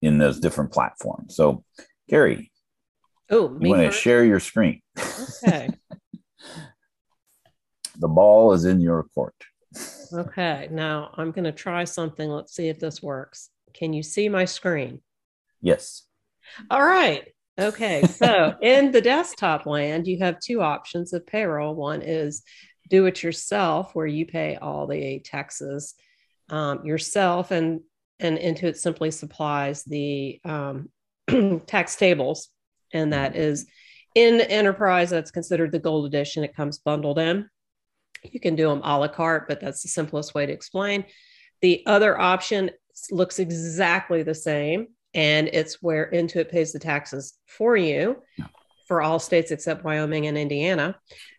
in 0.00 0.18
those 0.18 0.40
different 0.40 0.72
platforms. 0.72 1.36
So, 1.36 1.64
Carrie, 2.08 2.50
oh, 3.30 3.56
you 3.60 3.70
want 3.70 3.82
to 3.82 3.92
share 3.92 4.24
your 4.24 4.40
screen? 4.40 4.80
Okay. 5.44 5.68
the 7.98 8.08
ball 8.08 8.52
is 8.52 8.64
in 8.64 8.80
your 8.80 9.04
court. 9.14 9.34
Okay. 10.12 10.68
Now 10.70 11.10
I'm 11.14 11.30
going 11.30 11.44
to 11.44 11.52
try 11.52 11.84
something. 11.84 12.28
Let's 12.28 12.54
see 12.54 12.68
if 12.68 12.78
this 12.78 13.02
works. 13.02 13.50
Can 13.72 13.92
you 13.92 14.02
see 14.02 14.28
my 14.28 14.44
screen? 14.44 15.00
Yes. 15.60 16.02
All 16.70 16.84
right. 16.84 17.28
Okay. 17.58 18.02
So 18.06 18.54
in 18.62 18.92
the 18.92 19.00
desktop 19.00 19.66
land, 19.66 20.06
you 20.06 20.18
have 20.18 20.40
two 20.40 20.62
options 20.62 21.12
of 21.12 21.26
payroll. 21.26 21.74
One 21.74 22.02
is 22.02 22.42
do 22.88 23.06
it 23.06 23.22
yourself, 23.22 23.94
where 23.94 24.06
you 24.06 24.26
pay 24.26 24.56
all 24.56 24.86
the 24.86 25.20
taxes 25.20 25.94
um, 26.48 26.84
yourself, 26.84 27.50
and 27.50 27.80
and 28.18 28.38
Intuit 28.38 28.76
simply 28.76 29.10
supplies 29.10 29.84
the 29.84 30.40
um, 30.44 30.90
tax 31.66 31.96
tables, 31.96 32.48
and 32.92 33.12
that 33.12 33.36
is 33.36 33.66
in 34.14 34.40
enterprise. 34.40 35.10
That's 35.10 35.30
considered 35.30 35.72
the 35.72 35.78
gold 35.78 36.06
edition. 36.06 36.44
It 36.44 36.56
comes 36.56 36.78
bundled 36.78 37.18
in. 37.18 37.48
You 38.22 38.40
can 38.40 38.54
do 38.54 38.68
them 38.68 38.80
a 38.84 38.98
la 38.98 39.08
carte, 39.08 39.48
but 39.48 39.60
that's 39.60 39.82
the 39.82 39.88
simplest 39.88 40.34
way 40.34 40.46
to 40.46 40.52
explain. 40.52 41.04
The 41.60 41.82
other 41.86 42.18
option 42.18 42.70
looks 43.10 43.38
exactly 43.38 44.22
the 44.22 44.34
same 44.34 44.88
and 45.14 45.48
it's 45.48 45.82
where 45.82 46.10
Intuit 46.12 46.50
pays 46.50 46.72
the 46.72 46.78
taxes 46.78 47.34
for 47.46 47.76
you 47.76 48.22
for 48.88 49.02
all 49.02 49.18
states 49.18 49.50
except 49.50 49.84
Wyoming 49.84 50.26
and 50.26 50.36
Indiana. 50.36 50.96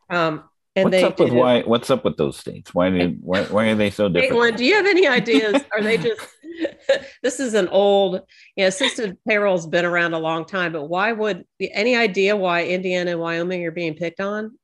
Um, 0.09 0.43
and 0.75 0.91
what's 0.91 1.03
up 1.03 1.19
with 1.19 1.33
why? 1.33 1.61
What's 1.61 1.89
up 1.91 2.03
with 2.03 2.17
those 2.17 2.37
states? 2.37 2.73
Why 2.73 2.89
did 2.89 3.19
why, 3.21 3.43
why 3.43 3.65
are 3.65 3.75
they 3.75 3.91
so 3.91 4.09
different? 4.09 4.33
Caitlin, 4.33 4.57
do 4.57 4.65
you 4.65 4.75
have 4.75 4.87
any 4.87 5.07
ideas? 5.07 5.61
Are 5.71 5.81
they 5.81 5.97
just? 5.99 6.21
this 7.23 7.39
is 7.39 7.53
an 7.53 7.67
old, 7.69 8.21
you 8.55 8.63
know, 8.63 8.67
assisted 8.67 9.17
payroll's 9.27 9.67
been 9.67 9.85
around 9.85 10.13
a 10.13 10.19
long 10.19 10.45
time, 10.45 10.71
but 10.71 10.87
why 10.87 11.11
would 11.11 11.45
any 11.59 11.95
idea 11.95 12.35
why 12.35 12.65
Indiana 12.65 13.11
and 13.11 13.19
Wyoming 13.19 13.65
are 13.65 13.71
being 13.71 13.95
picked 13.95 14.19
on? 14.19 14.57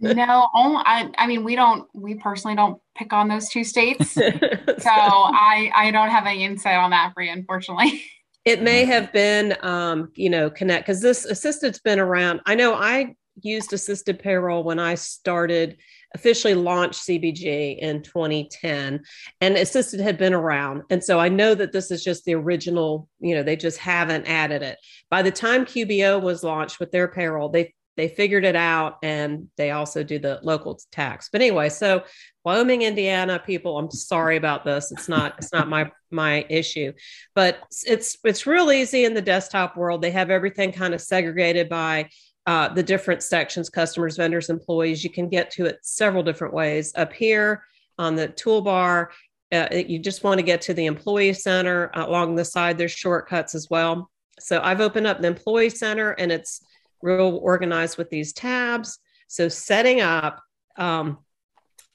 No, 0.00 0.48
only, 0.54 0.82
I, 0.84 1.10
I 1.18 1.26
mean, 1.26 1.44
we 1.44 1.56
don't, 1.56 1.88
we 1.94 2.14
personally 2.14 2.56
don't 2.56 2.80
pick 2.96 3.12
on 3.12 3.28
those 3.28 3.48
two 3.48 3.64
states. 3.64 4.12
so 4.14 4.24
I, 4.24 5.70
I 5.74 5.90
don't 5.90 6.10
have 6.10 6.26
any 6.26 6.44
insight 6.44 6.76
on 6.76 6.90
that 6.90 7.12
for 7.14 7.22
you, 7.22 7.32
unfortunately. 7.32 8.02
It 8.44 8.62
may 8.62 8.84
have 8.84 9.12
been, 9.12 9.56
um, 9.62 10.10
you 10.14 10.30
know, 10.30 10.48
connect 10.48 10.86
because 10.86 11.02
this 11.02 11.24
assisted's 11.24 11.80
been 11.80 11.98
around. 11.98 12.40
I 12.46 12.54
know 12.54 12.74
I 12.74 13.14
used 13.42 13.72
assisted 13.72 14.18
payroll 14.18 14.64
when 14.64 14.78
I 14.78 14.94
started 14.94 15.76
officially 16.14 16.54
launched 16.54 17.06
CBG 17.06 17.78
in 17.78 18.02
2010 18.02 19.02
and 19.40 19.56
assisted 19.56 20.00
had 20.00 20.16
been 20.16 20.32
around 20.32 20.82
and 20.88 21.04
so 21.04 21.20
I 21.20 21.28
know 21.28 21.54
that 21.54 21.72
this 21.72 21.90
is 21.90 22.02
just 22.02 22.24
the 22.24 22.34
original 22.34 23.08
you 23.20 23.34
know 23.34 23.42
they 23.42 23.56
just 23.56 23.78
haven't 23.78 24.26
added 24.26 24.62
it 24.62 24.78
by 25.10 25.20
the 25.20 25.30
time 25.30 25.66
QBO 25.66 26.20
was 26.22 26.42
launched 26.42 26.80
with 26.80 26.90
their 26.92 27.08
payroll 27.08 27.50
they 27.50 27.74
they 27.98 28.08
figured 28.08 28.44
it 28.44 28.54
out 28.54 28.96
and 29.02 29.48
they 29.56 29.72
also 29.72 30.04
do 30.04 30.20
the 30.20 30.38
local 30.42 30.80
tax. 30.92 31.28
But 31.30 31.42
anyway 31.42 31.68
so 31.68 32.04
wyoming 32.44 32.82
indiana 32.82 33.42
people 33.44 33.76
i'm 33.76 33.90
sorry 33.90 34.36
about 34.36 34.64
this. 34.64 34.90
It's 34.92 35.08
not 35.08 35.34
it's 35.36 35.52
not 35.52 35.68
my 35.68 35.90
my 36.10 36.46
issue. 36.48 36.92
But 37.34 37.58
it's 37.84 38.16
it's 38.24 38.46
real 38.46 38.72
easy 38.72 39.04
in 39.04 39.12
the 39.12 39.20
desktop 39.20 39.76
world. 39.76 40.00
They 40.00 40.12
have 40.12 40.30
everything 40.30 40.72
kind 40.72 40.94
of 40.94 41.02
segregated 41.02 41.68
by 41.68 42.08
uh, 42.46 42.68
the 42.72 42.82
different 42.82 43.22
sections 43.22 43.68
customers 43.68 44.16
vendors 44.16 44.48
employees. 44.48 45.04
You 45.04 45.10
can 45.10 45.28
get 45.28 45.50
to 45.50 45.66
it 45.66 45.78
several 45.82 46.22
different 46.22 46.54
ways. 46.54 46.92
Up 46.96 47.12
here 47.12 47.64
on 47.98 48.14
the 48.14 48.28
toolbar 48.28 49.08
uh, 49.50 49.66
you 49.72 49.98
just 49.98 50.22
want 50.22 50.38
to 50.38 50.44
get 50.44 50.60
to 50.60 50.74
the 50.74 50.86
employee 50.86 51.32
center. 51.32 51.90
Along 51.94 52.36
the 52.36 52.44
side 52.44 52.78
there's 52.78 52.92
shortcuts 52.92 53.56
as 53.56 53.66
well. 53.68 54.08
So 54.38 54.60
i've 54.62 54.80
opened 54.80 55.08
up 55.08 55.20
the 55.20 55.26
employee 55.26 55.70
center 55.70 56.12
and 56.12 56.30
it's 56.30 56.62
real 57.02 57.38
organized 57.42 57.98
with 57.98 58.10
these 58.10 58.32
tabs. 58.32 58.98
So 59.28 59.48
setting 59.48 60.00
up, 60.00 60.42
um, 60.76 61.18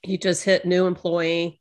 you 0.04 0.18
just 0.18 0.44
hit 0.44 0.66
new 0.66 0.86
employee 0.86 1.60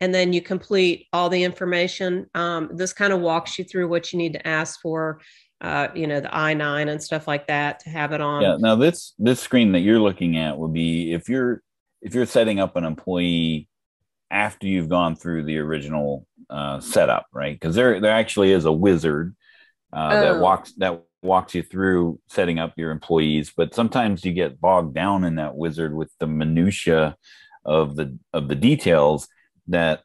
and 0.00 0.14
then 0.14 0.32
you 0.32 0.40
complete 0.40 1.06
all 1.12 1.28
the 1.28 1.42
information. 1.42 2.26
Um, 2.34 2.70
this 2.74 2.92
kind 2.92 3.12
of 3.12 3.20
walks 3.20 3.58
you 3.58 3.64
through 3.64 3.88
what 3.88 4.12
you 4.12 4.18
need 4.18 4.34
to 4.34 4.46
ask 4.46 4.80
for, 4.80 5.20
uh, 5.60 5.88
you 5.94 6.06
know, 6.06 6.20
the 6.20 6.34
I-9 6.34 6.88
and 6.88 7.02
stuff 7.02 7.26
like 7.26 7.48
that 7.48 7.80
to 7.80 7.90
have 7.90 8.12
it 8.12 8.20
on. 8.20 8.42
Yeah. 8.42 8.56
Now 8.58 8.76
this, 8.76 9.14
this 9.18 9.40
screen 9.40 9.72
that 9.72 9.80
you're 9.80 9.98
looking 9.98 10.36
at 10.36 10.56
will 10.56 10.68
be, 10.68 11.12
if 11.12 11.28
you're, 11.28 11.62
if 12.00 12.14
you're 12.14 12.26
setting 12.26 12.60
up 12.60 12.76
an 12.76 12.84
employee 12.84 13.68
after 14.30 14.66
you've 14.66 14.88
gone 14.88 15.16
through 15.16 15.44
the 15.44 15.58
original 15.58 16.26
uh, 16.48 16.78
setup, 16.78 17.26
right? 17.32 17.58
Because 17.58 17.74
there, 17.74 18.00
there 18.00 18.12
actually 18.12 18.52
is 18.52 18.66
a 18.66 18.72
wizard 18.72 19.34
uh, 19.92 20.10
oh. 20.12 20.20
that 20.20 20.40
walks 20.40 20.72
that 20.74 21.02
walks 21.22 21.54
you 21.54 21.62
through 21.62 22.20
setting 22.28 22.58
up 22.58 22.72
your 22.76 22.90
employees 22.90 23.52
but 23.56 23.74
sometimes 23.74 24.24
you 24.24 24.32
get 24.32 24.60
bogged 24.60 24.94
down 24.94 25.24
in 25.24 25.36
that 25.36 25.56
wizard 25.56 25.94
with 25.94 26.10
the 26.20 26.26
minutia 26.26 27.16
of 27.64 27.96
the 27.96 28.16
of 28.32 28.48
the 28.48 28.54
details 28.54 29.28
that 29.66 30.02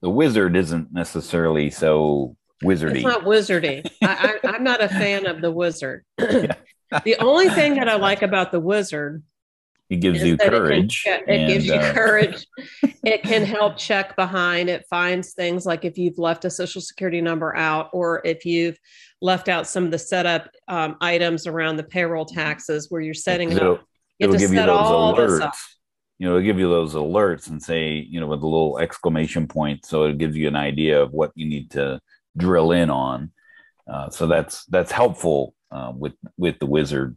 the 0.00 0.10
wizard 0.10 0.56
isn't 0.56 0.92
necessarily 0.92 1.70
so 1.70 2.36
wizardy 2.64 2.96
it's 2.96 3.04
not 3.04 3.24
wizardy 3.24 3.86
I, 4.02 4.38
I, 4.42 4.48
i'm 4.48 4.64
not 4.64 4.82
a 4.82 4.88
fan 4.88 5.26
of 5.26 5.42
the 5.42 5.50
wizard 5.50 6.04
the 6.16 7.16
only 7.20 7.50
thing 7.50 7.74
that 7.74 7.88
i 7.88 7.96
like 7.96 8.22
about 8.22 8.50
the 8.50 8.60
wizard 8.60 9.22
it 9.88 9.96
gives 9.96 10.22
you 10.22 10.36
courage. 10.36 11.04
It, 11.06 11.08
can, 11.08 11.20
it 11.28 11.40
and, 11.40 11.52
gives 11.52 11.66
you 11.66 11.74
uh, 11.74 11.92
courage. 11.92 12.46
it 13.04 13.22
can 13.22 13.44
help 13.44 13.76
check 13.76 14.16
behind. 14.16 14.68
It 14.68 14.84
finds 14.90 15.32
things 15.32 15.64
like 15.64 15.84
if 15.84 15.96
you've 15.96 16.18
left 16.18 16.44
a 16.44 16.50
social 16.50 16.80
security 16.80 17.20
number 17.20 17.54
out, 17.54 17.90
or 17.92 18.20
if 18.24 18.44
you've 18.44 18.78
left 19.22 19.48
out 19.48 19.66
some 19.66 19.84
of 19.84 19.90
the 19.90 19.98
setup 19.98 20.48
um, 20.68 20.96
items 21.00 21.46
around 21.46 21.76
the 21.76 21.84
payroll 21.84 22.24
taxes 22.24 22.86
where 22.90 23.00
you're 23.00 23.14
setting 23.14 23.50
it'll, 23.52 23.74
up. 23.74 23.84
You 24.18 24.28
it'll 24.28 24.38
give 24.38 24.52
you 24.52 24.56
those 24.56 24.68
alerts. 24.68 25.56
You 26.18 26.26
know, 26.26 26.36
it'll 26.36 26.44
give 26.44 26.58
you 26.58 26.68
those 26.68 26.94
alerts 26.94 27.48
and 27.48 27.62
say, 27.62 27.94
you 27.94 28.20
know, 28.20 28.26
with 28.26 28.42
a 28.42 28.46
little 28.46 28.78
exclamation 28.78 29.46
point, 29.46 29.84
so 29.84 30.04
it 30.04 30.18
gives 30.18 30.36
you 30.36 30.48
an 30.48 30.56
idea 30.56 31.02
of 31.02 31.12
what 31.12 31.32
you 31.34 31.46
need 31.46 31.70
to 31.72 32.00
drill 32.36 32.72
in 32.72 32.90
on. 32.90 33.32
Uh, 33.90 34.10
so 34.10 34.26
that's 34.26 34.64
that's 34.66 34.90
helpful 34.90 35.54
uh, 35.70 35.92
with 35.94 36.14
with 36.36 36.58
the 36.58 36.66
wizard 36.66 37.16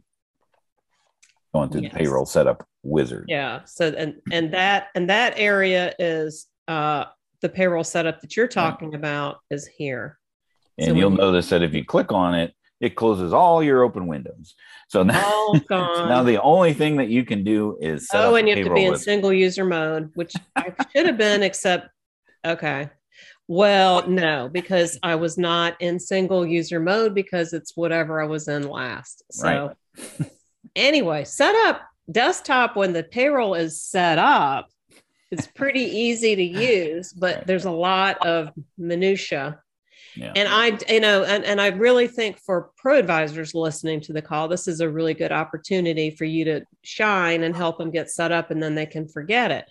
going 1.54 1.70
through 1.70 1.82
yes. 1.82 1.92
the 1.92 1.98
payroll 1.98 2.26
setup 2.26 2.66
wizard. 2.82 3.24
Yeah. 3.28 3.64
So 3.64 3.88
and 3.88 4.16
and 4.30 4.52
that 4.54 4.88
and 4.94 5.10
that 5.10 5.34
area 5.36 5.94
is 5.98 6.46
uh 6.68 7.06
the 7.40 7.48
payroll 7.48 7.84
setup 7.84 8.20
that 8.20 8.36
you're 8.36 8.46
talking 8.46 8.94
about 8.94 9.38
is 9.50 9.66
here. 9.66 10.19
And 10.78 10.88
so 10.88 10.94
you'll 10.94 11.10
notice 11.10 11.48
that 11.50 11.62
if 11.62 11.74
you 11.74 11.84
click 11.84 12.12
on 12.12 12.34
it, 12.34 12.54
it 12.80 12.96
closes 12.96 13.32
all 13.32 13.62
your 13.62 13.82
open 13.82 14.06
windows. 14.06 14.54
So 14.88 15.02
now, 15.02 15.22
oh, 15.22 15.60
now 15.70 16.22
the 16.22 16.40
only 16.40 16.72
thing 16.72 16.96
that 16.96 17.08
you 17.08 17.24
can 17.24 17.44
do 17.44 17.76
is 17.80 18.08
oh, 18.12 18.36
and 18.36 18.48
you 18.48 18.56
have 18.56 18.64
to 18.66 18.74
be 18.74 18.84
in 18.84 18.96
single 18.96 19.32
user 19.32 19.64
mode, 19.64 20.10
which 20.14 20.32
I 20.56 20.72
should 20.92 21.06
have 21.06 21.18
been, 21.18 21.42
except 21.42 21.88
okay. 22.44 22.88
Well, 23.46 24.08
no, 24.08 24.48
because 24.48 24.98
I 25.02 25.16
was 25.16 25.36
not 25.36 25.76
in 25.80 25.98
single 25.98 26.46
user 26.46 26.80
mode 26.80 27.14
because 27.14 27.52
it's 27.52 27.76
whatever 27.76 28.22
I 28.22 28.26
was 28.26 28.48
in 28.48 28.68
last. 28.68 29.24
So 29.30 29.74
right. 29.98 30.30
anyway, 30.76 31.24
set 31.24 31.54
up 31.66 31.82
desktop 32.10 32.76
when 32.76 32.92
the 32.92 33.02
payroll 33.02 33.54
is 33.54 33.82
set 33.82 34.18
up. 34.18 34.68
It's 35.30 35.46
pretty 35.46 35.82
easy 35.82 36.36
to 36.36 36.42
use, 36.64 37.12
but 37.12 37.46
there's 37.46 37.64
a 37.64 37.70
lot 37.70 38.24
of 38.26 38.50
minutia. 38.78 39.60
And 40.34 40.48
I, 40.48 40.78
you 40.92 41.00
know, 41.00 41.24
and, 41.24 41.44
and 41.44 41.60
I 41.60 41.68
really 41.68 42.08
think 42.08 42.38
for 42.38 42.70
pro 42.76 42.98
advisors 42.98 43.54
listening 43.54 44.00
to 44.02 44.12
the 44.12 44.22
call, 44.22 44.48
this 44.48 44.66
is 44.66 44.80
a 44.80 44.88
really 44.88 45.14
good 45.14 45.32
opportunity 45.32 46.10
for 46.10 46.24
you 46.24 46.44
to 46.46 46.64
shine 46.82 47.42
and 47.42 47.54
help 47.54 47.78
them 47.78 47.90
get 47.90 48.10
set 48.10 48.32
up 48.32 48.50
and 48.50 48.62
then 48.62 48.74
they 48.74 48.86
can 48.86 49.08
forget 49.08 49.50
it. 49.50 49.64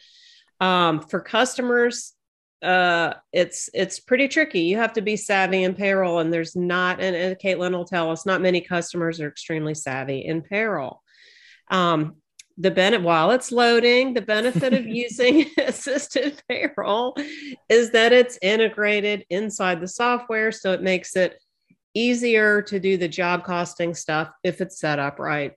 Um, 0.62 1.02
for 1.02 1.20
customers, 1.20 2.14
uh, 2.62 3.14
it's 3.32 3.70
it's 3.74 4.00
pretty 4.00 4.28
tricky. 4.28 4.62
You 4.62 4.78
have 4.78 4.94
to 4.94 5.02
be 5.02 5.16
savvy 5.16 5.64
in 5.64 5.76
payroll, 5.76 6.20
and 6.20 6.32
there's 6.32 6.56
not, 6.56 7.00
and, 7.00 7.16
and 7.16 7.40
Caitlin 7.40 7.72
will 7.72 7.86
tell 7.86 8.12
us, 8.12 8.26
not 8.26 8.42
many 8.42 8.60
customers 8.60 9.22
are 9.22 9.30
extremely 9.30 9.74
savvy 9.74 10.26
in 10.26 10.42
payroll. 10.42 11.02
Um, 11.72 12.16
the 12.60 12.70
benefit 12.70 13.06
while 13.06 13.32
it's 13.32 13.52
loading, 13.52 14.14
the 14.14 14.22
benefit 14.22 14.74
of 14.74 14.86
using 14.88 15.46
assisted 15.58 16.42
payroll 16.48 17.16
is 17.70 17.92
that 17.92 18.12
it's 18.12 18.38
integrated 18.42 19.26
inside 19.30 19.80
the 19.80 19.88
software, 19.88 20.52
so 20.52 20.74
it 20.74 20.82
makes 20.82 21.16
it 21.16 21.42
easier 21.94 22.62
to 22.62 22.80
do 22.80 22.98
the 22.98 23.08
job 23.08 23.44
costing 23.44 23.96
stuff 23.96 24.30
if 24.44 24.62
it's 24.62 24.80
set 24.80 25.00
up 25.00 25.18
right. 25.18 25.54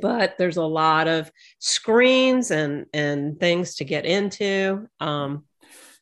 but 0.00 0.38
there's 0.38 0.58
a 0.58 0.64
lot 0.64 1.08
of 1.08 1.30
screens 1.58 2.52
and 2.52 2.86
and 2.92 3.40
things 3.40 3.74
to 3.74 3.84
get 3.84 4.04
into. 4.04 4.86
Um, 5.00 5.44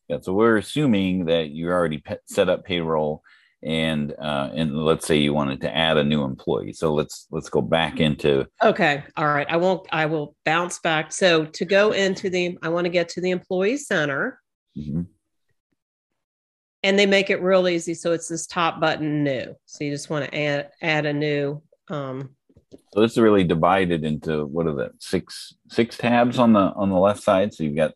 yeah, 0.08 0.18
so 0.20 0.32
we're 0.32 0.56
assuming 0.56 1.26
that 1.26 1.50
you 1.50 1.70
already 1.70 2.02
set 2.26 2.48
up 2.48 2.64
payroll, 2.64 3.22
and 3.62 4.14
uh, 4.18 4.50
and 4.54 4.76
let's 4.76 5.06
say 5.06 5.16
you 5.16 5.34
wanted 5.34 5.60
to 5.62 5.76
add 5.76 5.96
a 5.96 6.04
new 6.04 6.22
employee. 6.24 6.72
So 6.72 6.94
let's 6.94 7.26
let's 7.30 7.48
go 7.48 7.60
back 7.60 8.00
into. 8.00 8.46
Okay, 8.62 9.04
all 9.16 9.26
right. 9.26 9.46
I 9.50 9.56
won't. 9.56 9.86
I 9.90 10.06
will 10.06 10.36
bounce 10.44 10.78
back. 10.78 11.12
So 11.12 11.44
to 11.44 11.64
go 11.64 11.92
into 11.92 12.30
the, 12.30 12.58
I 12.62 12.68
want 12.68 12.84
to 12.84 12.90
get 12.90 13.08
to 13.10 13.20
the 13.20 13.30
employee 13.30 13.76
center. 13.76 14.40
Mm-hmm. 14.76 15.02
And 16.84 16.98
they 16.98 17.06
make 17.06 17.28
it 17.28 17.42
real 17.42 17.68
easy. 17.68 17.94
So 17.94 18.12
it's 18.12 18.28
this 18.28 18.46
top 18.46 18.80
button 18.80 19.24
new. 19.24 19.56
So 19.66 19.82
you 19.82 19.90
just 19.90 20.10
want 20.10 20.26
to 20.26 20.38
add 20.38 20.70
add 20.80 21.06
a 21.06 21.12
new 21.12 21.60
um, 21.90 22.30
so 22.92 23.00
this 23.00 23.12
is 23.12 23.18
really 23.18 23.44
divided 23.44 24.04
into 24.04 24.46
what 24.46 24.66
are 24.66 24.74
the 24.74 24.90
six 24.98 25.54
six 25.68 25.96
tabs 25.96 26.38
on 26.38 26.52
the 26.52 26.60
on 26.60 26.90
the 26.90 26.98
left 26.98 27.22
side. 27.22 27.54
So 27.54 27.64
you've 27.64 27.76
got 27.76 27.94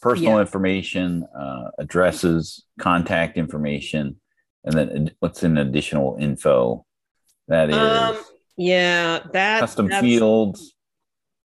personal 0.00 0.34
yeah. 0.34 0.40
information, 0.40 1.24
uh, 1.36 1.70
addresses, 1.78 2.64
contact 2.78 3.36
information, 3.36 4.16
and 4.64 4.74
then 4.74 5.10
what's 5.20 5.42
an 5.42 5.58
additional 5.58 6.16
info. 6.18 6.84
That 7.48 7.70
is 7.70 7.76
um, 7.76 8.18
yeah, 8.56 9.20
that 9.32 9.60
custom 9.60 9.88
fields. 9.88 10.74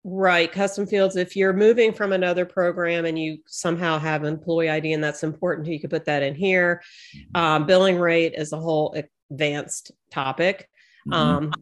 Right, 0.05 0.51
custom 0.51 0.87
fields. 0.87 1.15
If 1.17 1.37
you're 1.37 1.53
moving 1.53 1.93
from 1.93 2.13
another 2.13 2.45
program 2.45 3.05
and 3.05 3.17
you 3.17 3.39
somehow 3.47 3.99
have 3.99 4.25
employee 4.25 4.69
ID 4.69 4.93
and 4.93 5.05
that's 5.05 5.23
important, 5.23 5.69
you 5.69 5.79
could 5.79 5.91
put 5.91 6.07
that 6.07 6.23
in 6.23 6.35
here. 6.35 6.83
Mm-hmm. 7.17 7.41
Um, 7.41 7.67
billing 7.67 7.99
rate 7.99 8.35
is 8.37 8.53
a 8.53 8.59
whole 8.59 8.97
advanced 9.31 9.93
topic. 10.11 10.69
Mm-hmm. 11.07 11.13
Um, 11.13 11.53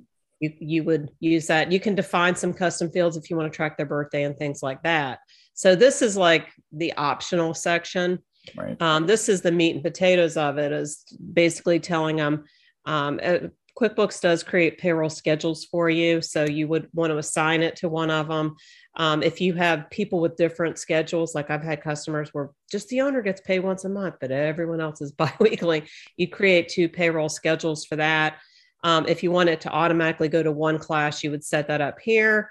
you, 0.40 0.52
you 0.59 0.85
would 0.85 1.11
use 1.20 1.47
that. 1.49 1.70
You 1.70 1.80
can 1.80 1.94
define 1.94 2.35
some 2.35 2.54
custom 2.54 2.90
fields 2.90 3.18
if 3.18 3.28
you 3.28 3.37
want 3.37 3.52
to 3.52 3.54
track 3.54 3.76
their 3.76 3.87
birthday 3.87 4.25
and 4.25 4.37
things 4.37 4.62
like 4.62 4.82
that. 4.85 5.18
So 5.52 5.75
this 5.75 6.00
is 6.00 6.16
like 6.16 6.49
the 6.73 6.94
optional 6.94 7.52
section. 7.52 8.20
Right. 8.56 8.80
Um, 8.80 9.06
this 9.06 9.28
is 9.28 9.42
the 9.42 9.52
meat 9.52 9.75
and 9.75 9.85
potatoes 9.85 10.37
of 10.37 10.59
it 10.59 10.73
is 10.73 11.04
basically 11.32 11.80
telling 11.80 12.16
them 12.16 12.44
um, 12.87 13.20
uh, 13.23 13.38
QuickBooks 13.78 14.20
does 14.20 14.42
create 14.42 14.78
payroll 14.78 15.11
schedules 15.11 15.64
for 15.64 15.88
you. 15.88 16.20
So 16.20 16.44
you 16.44 16.68
would 16.68 16.88
want 16.92 17.11
to 17.12 17.18
assign 17.18 17.62
it 17.62 17.76
to 17.76 17.88
one 17.88 18.11
of 18.11 18.28
them. 18.28 18.56
Um, 18.97 19.23
if 19.23 19.40
you 19.40 19.54
have 19.54 19.88
people 19.90 20.20
with 20.20 20.37
different 20.37 20.78
schedules, 20.78 21.35
like 21.35 21.50
I've 21.50 21.62
had 21.62 21.82
customers 21.82 22.30
where 22.32 22.50
just 22.70 22.88
the 22.88 23.00
owner 23.00 23.23
gets 23.23 23.40
paid 23.40 23.61
once 23.61 23.85
a 23.85 23.88
month, 23.88 24.16
but 24.20 24.30
everyone 24.30 24.80
else 24.80 25.00
is 25.00 25.12
biweekly, 25.40 25.85
you 26.16 26.28
create 26.28 26.68
two 26.68 26.88
payroll 26.88 27.28
schedules 27.28 27.85
for 27.85 27.97
that. 27.97 28.38
Um, 28.82 29.06
if 29.06 29.23
you 29.23 29.30
want 29.30 29.50
it 29.50 29.61
to 29.62 29.70
automatically 29.70 30.28
go 30.28 30.42
to 30.42 30.52
one 30.52 30.78
class, 30.78 31.23
you 31.23 31.30
would 31.30 31.44
set 31.44 31.68
that 31.68 31.80
up 31.80 32.00
here. 32.00 32.50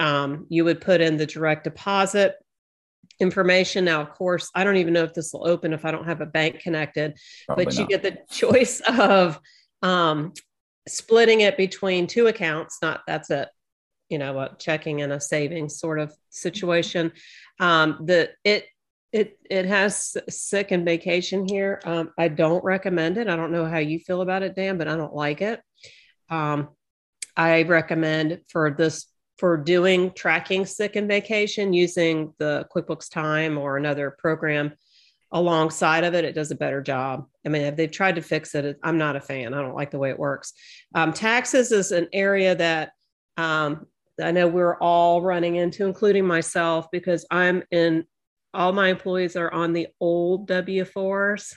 Um, 0.00 0.46
you 0.48 0.64
would 0.64 0.80
put 0.80 1.00
in 1.00 1.16
the 1.16 1.26
direct 1.26 1.64
deposit 1.64 2.36
information. 3.20 3.84
Now, 3.84 4.00
of 4.00 4.10
course, 4.10 4.50
I 4.54 4.64
don't 4.64 4.76
even 4.76 4.92
know 4.94 5.04
if 5.04 5.14
this 5.14 5.32
will 5.32 5.46
open 5.46 5.72
if 5.72 5.84
I 5.84 5.90
don't 5.90 6.06
have 6.06 6.20
a 6.20 6.26
bank 6.26 6.60
connected, 6.60 7.16
Probably 7.46 7.64
but 7.64 7.74
you 7.74 7.80
not. 7.80 7.88
get 7.90 8.02
the 8.02 8.18
choice 8.30 8.80
of 8.80 9.40
um, 9.82 10.32
splitting 10.88 11.40
it 11.40 11.56
between 11.56 12.06
two 12.06 12.26
accounts. 12.26 12.78
Not 12.82 13.02
that's 13.06 13.30
a 13.30 13.48
you 14.08 14.18
know 14.18 14.38
a 14.38 14.56
checking 14.58 15.02
and 15.02 15.12
a 15.12 15.20
savings 15.20 15.78
sort 15.78 15.98
of 15.98 16.14
situation. 16.30 17.12
Um, 17.60 18.00
the 18.04 18.30
it 18.44 18.66
it 19.12 19.38
it 19.48 19.66
has 19.66 20.16
sick 20.28 20.72
and 20.72 20.84
vacation 20.84 21.46
here. 21.46 21.80
Um, 21.84 22.10
I 22.18 22.28
don't 22.28 22.64
recommend 22.64 23.16
it. 23.18 23.28
I 23.28 23.36
don't 23.36 23.52
know 23.52 23.64
how 23.66 23.78
you 23.78 23.98
feel 24.00 24.22
about 24.22 24.42
it, 24.42 24.56
Dan, 24.56 24.76
but 24.76 24.88
I 24.88 24.96
don't 24.96 25.14
like 25.14 25.40
it. 25.40 25.60
Um, 26.28 26.70
I 27.36 27.62
recommend 27.62 28.40
for 28.48 28.70
this 28.70 29.06
for 29.38 29.56
doing 29.56 30.12
tracking 30.12 30.64
sick 30.64 30.96
and 30.96 31.08
vacation 31.08 31.72
using 31.72 32.32
the 32.38 32.66
QuickBooks 32.74 33.10
Time 33.10 33.58
or 33.58 33.76
another 33.76 34.16
program 34.18 34.72
alongside 35.32 36.04
of 36.04 36.14
it. 36.14 36.24
It 36.24 36.34
does 36.34 36.52
a 36.52 36.56
better 36.56 36.80
job. 36.80 37.26
I 37.44 37.48
mean, 37.48 37.74
they've 37.74 37.90
tried 37.90 38.14
to 38.14 38.22
fix 38.22 38.54
it, 38.54 38.78
I'm 38.82 38.98
not 38.98 39.16
a 39.16 39.20
fan. 39.20 39.52
I 39.52 39.60
don't 39.60 39.74
like 39.74 39.90
the 39.90 39.98
way 39.98 40.10
it 40.10 40.18
works. 40.18 40.52
Um, 40.94 41.12
taxes 41.12 41.72
is 41.72 41.90
an 41.90 42.08
area 42.12 42.54
that 42.54 42.92
um, 43.36 43.86
I 44.22 44.30
know 44.30 44.46
we're 44.46 44.78
all 44.78 45.22
running 45.22 45.56
into, 45.56 45.84
including 45.84 46.24
myself, 46.24 46.86
because 46.92 47.26
I'm 47.30 47.64
in 47.72 48.04
all 48.52 48.72
my 48.72 48.88
employees 48.88 49.34
are 49.34 49.52
on 49.52 49.72
the 49.72 49.88
old 50.00 50.48
W4s. 50.48 51.52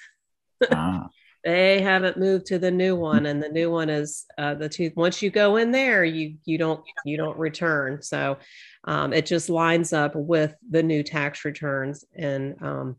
Ah. 0.72 1.08
They 1.48 1.82
haven't 1.82 2.18
moved 2.18 2.48
to 2.48 2.60
the 2.60 2.70
new 2.70 2.94
one, 2.94 3.26
and 3.26 3.42
the 3.42 3.48
new 3.48 3.72
one 3.72 3.90
is 3.90 4.26
uh, 4.38 4.54
the 4.56 4.68
two. 4.68 4.92
Once 4.98 5.22
you 5.22 5.30
go 5.30 5.56
in 5.56 5.72
there, 5.72 6.04
you 6.04 6.36
you 6.44 6.58
don't 6.58 6.84
you 7.06 7.16
don't 7.16 7.38
return. 7.38 8.02
So 8.02 8.38
um, 8.84 9.14
it 9.14 9.26
just 9.26 9.50
lines 9.50 9.94
up 9.94 10.14
with 10.14 10.54
the 10.70 10.84
new 10.84 11.04
tax 11.04 11.46
returns. 11.46 12.04
And 12.14 12.62
um, 12.62 12.98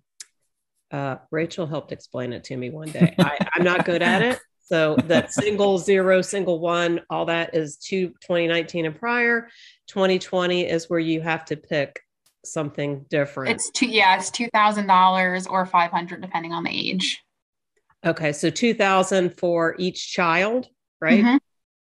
uh, 0.91 1.17
Rachel 1.31 1.67
helped 1.67 1.93
explain 1.93 2.33
it 2.33 2.45
to 2.45 2.57
me 2.57 2.71
one 2.71 2.89
day. 2.89 3.15
I, 3.19 3.37
I'm 3.55 3.65
not 3.65 3.85
good 3.85 4.01
at 4.01 4.23
it. 4.23 4.39
So 4.63 4.97
that 5.05 5.31
single 5.31 5.77
zero, 5.77 6.23
single 6.23 6.59
one, 6.59 7.03
all 7.11 7.27
that 7.27 7.55
is 7.55 7.77
to 7.89 8.09
2019 8.09 8.87
and 8.87 8.99
prior. 8.99 9.49
2020 9.89 10.67
is 10.67 10.89
where 10.89 10.99
you 10.99 11.21
have 11.21 11.45
to 11.47 11.57
pick 11.57 12.01
something 12.47 13.05
different. 13.11 13.51
It's 13.51 13.71
two, 13.71 13.87
yeah, 13.87 14.17
it's 14.17 14.31
two 14.31 14.49
thousand 14.55 14.87
dollars 14.87 15.47
or 15.47 15.67
five 15.67 15.91
hundred, 15.91 16.23
depending 16.23 16.53
on 16.55 16.65
the 16.65 16.71
age. 16.71 17.23
Okay, 18.05 18.33
so 18.33 18.51
two 18.51 18.75
thousand 18.75 19.37
for 19.37 19.75
each 19.79 20.13
child, 20.13 20.69
right? 21.01 21.25
Mm-hmm. 21.25 21.37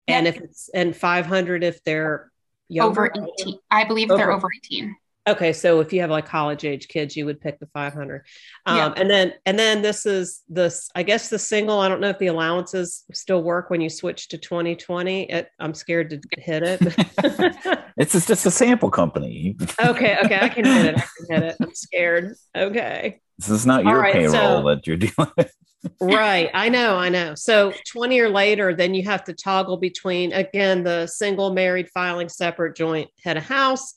And 0.07 0.25
yep. 0.25 0.35
if 0.35 0.41
it's 0.41 0.69
and 0.69 0.95
five 0.95 1.25
hundred 1.25 1.63
if 1.63 1.83
they're 1.83 2.31
younger, 2.69 3.11
over 3.11 3.11
eighteen. 3.15 3.59
I 3.69 3.83
believe 3.83 4.09
over, 4.09 4.17
they're 4.17 4.31
over 4.31 4.47
eighteen. 4.55 4.95
Okay, 5.27 5.51
so 5.51 5.81
if 5.81 5.91
you 5.91 5.99
have 5.99 6.09
like 6.09 6.25
college 6.25 6.63
age 6.63 6.87
kids, 6.87 7.17
you 7.17 7.25
would 7.25 7.41
pick 7.41 7.59
the 7.59 7.67
500. 7.67 8.25
Um, 8.65 8.77
yeah. 8.77 8.93
And 8.95 9.09
then, 9.09 9.33
and 9.45 9.59
then 9.59 9.81
this 9.81 10.05
is 10.05 10.43
this. 10.47 10.89
I 10.95 11.03
guess 11.03 11.29
the 11.29 11.37
single. 11.37 11.79
I 11.79 11.89
don't 11.89 11.99
know 11.99 12.09
if 12.09 12.17
the 12.17 12.27
allowances 12.27 13.03
still 13.11 13.43
work 13.43 13.69
when 13.69 13.81
you 13.81 13.89
switch 13.89 14.29
to 14.29 14.37
2020. 14.37 15.29
It, 15.29 15.49
I'm 15.59 15.73
scared 15.73 16.11
to 16.11 16.21
hit 16.41 16.63
it. 16.63 16.79
it's 17.97 18.13
just, 18.13 18.29
just 18.29 18.45
a 18.45 18.51
sample 18.51 18.89
company. 18.89 19.57
okay, 19.83 20.17
okay, 20.23 20.39
I 20.41 20.47
can 20.47 20.63
hit 20.63 20.85
it. 20.85 20.97
I 20.97 21.01
can 21.01 21.41
hit 21.41 21.43
it. 21.43 21.55
I'm 21.61 21.69
scared. 21.75 22.35
Okay. 22.55 23.19
This 23.37 23.49
is 23.49 23.65
not 23.65 23.83
your 23.83 23.99
right, 23.99 24.13
payroll 24.13 24.31
so, 24.31 24.63
that 24.67 24.87
you're 24.87 24.97
dealing 24.97 25.31
with. 25.35 25.53
right, 26.01 26.49
I 26.53 26.69
know, 26.69 26.95
I 26.95 27.09
know. 27.09 27.35
So 27.35 27.73
20 27.91 28.19
or 28.21 28.29
later, 28.29 28.73
then 28.73 28.93
you 28.93 29.03
have 29.03 29.25
to 29.25 29.33
toggle 29.33 29.77
between 29.77 30.31
again 30.31 30.83
the 30.83 31.05
single, 31.05 31.53
married, 31.53 31.89
filing 31.93 32.29
separate, 32.29 32.75
joint, 32.75 33.09
head 33.23 33.37
of 33.37 33.43
house 33.43 33.93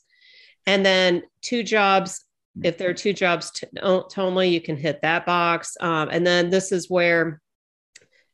and 0.65 0.85
then 0.85 1.23
two 1.41 1.63
jobs, 1.63 2.25
if 2.63 2.77
there 2.77 2.89
are 2.89 2.93
two 2.93 3.13
jobs 3.13 3.51
t- 3.51 3.67
only, 3.81 4.49
you 4.49 4.61
can 4.61 4.77
hit 4.77 5.01
that 5.01 5.25
box. 5.25 5.75
Um, 5.79 6.09
and 6.11 6.25
then 6.25 6.49
this 6.49 6.71
is 6.71 6.89
where, 6.89 7.41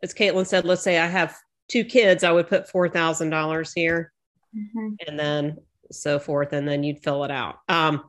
as 0.04 0.13
Caitlin 0.13 0.46
said, 0.46 0.66
let's 0.66 0.82
say 0.82 0.98
I 0.98 1.08
have 1.08 1.36
two 1.70 1.84
kids, 1.84 2.24
I 2.24 2.32
would 2.32 2.48
put 2.48 2.70
$4,000 2.70 3.72
here 3.76 4.12
mm-hmm. 4.56 4.90
and 5.08 5.20
then 5.20 5.58
so 5.92 6.20
forth. 6.20 6.54
And 6.54 6.68
then 6.68 6.84
you'd 6.84 7.04
fill 7.04 7.24
it 7.24 7.32
out. 7.32 7.58
Um, 7.70 8.04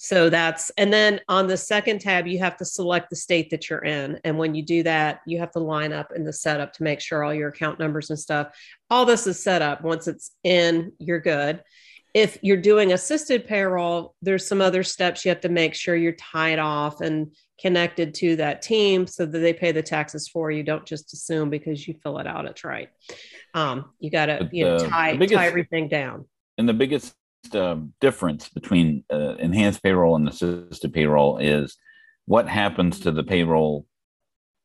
so 0.00 0.30
that's, 0.30 0.70
and 0.78 0.92
then 0.92 1.20
on 1.28 1.48
the 1.48 1.56
second 1.56 2.00
tab, 2.00 2.28
you 2.28 2.38
have 2.38 2.56
to 2.58 2.64
select 2.64 3.10
the 3.10 3.16
state 3.16 3.50
that 3.50 3.68
you're 3.68 3.84
in. 3.84 4.20
And 4.22 4.38
when 4.38 4.54
you 4.54 4.62
do 4.62 4.84
that, 4.84 5.22
you 5.26 5.40
have 5.40 5.50
to 5.52 5.58
line 5.58 5.92
up 5.92 6.12
in 6.14 6.24
the 6.24 6.32
setup 6.32 6.72
to 6.74 6.84
make 6.84 7.00
sure 7.00 7.24
all 7.24 7.34
your 7.34 7.48
account 7.48 7.80
numbers 7.80 8.08
and 8.10 8.18
stuff, 8.18 8.56
all 8.88 9.04
this 9.04 9.26
is 9.26 9.42
set 9.42 9.60
up. 9.60 9.82
Once 9.82 10.06
it's 10.06 10.30
in, 10.44 10.92
you're 10.98 11.20
good 11.20 11.64
if 12.18 12.36
you're 12.42 12.56
doing 12.56 12.92
assisted 12.92 13.46
payroll, 13.46 14.16
there's 14.22 14.44
some 14.44 14.60
other 14.60 14.82
steps 14.82 15.24
you 15.24 15.28
have 15.28 15.40
to 15.40 15.48
make 15.48 15.72
sure 15.72 15.94
you're 15.94 16.12
tied 16.12 16.58
off 16.58 17.00
and 17.00 17.32
connected 17.60 18.12
to 18.12 18.34
that 18.34 18.60
team 18.60 19.06
so 19.06 19.24
that 19.24 19.38
they 19.38 19.52
pay 19.52 19.70
the 19.70 19.82
taxes 19.82 20.26
for 20.26 20.50
you. 20.50 20.64
Don't 20.64 20.84
just 20.84 21.12
assume 21.12 21.48
because 21.48 21.86
you 21.86 21.94
fill 22.02 22.18
it 22.18 22.26
out, 22.26 22.46
it's 22.46 22.64
right. 22.64 22.88
Um, 23.54 23.92
you 24.00 24.10
got 24.10 24.26
to 24.26 24.48
you 24.52 24.64
know 24.64 24.78
tie, 24.78 25.16
biggest, 25.16 25.34
tie 25.34 25.46
everything 25.46 25.88
down. 25.88 26.26
And 26.58 26.68
the 26.68 26.74
biggest 26.74 27.14
um, 27.54 27.94
difference 28.00 28.48
between 28.48 29.04
uh, 29.12 29.36
enhanced 29.36 29.84
payroll 29.84 30.16
and 30.16 30.28
assisted 30.28 30.92
payroll 30.92 31.38
is 31.38 31.76
what 32.26 32.48
happens 32.48 32.98
to 33.00 33.12
the 33.12 33.22
payroll 33.22 33.86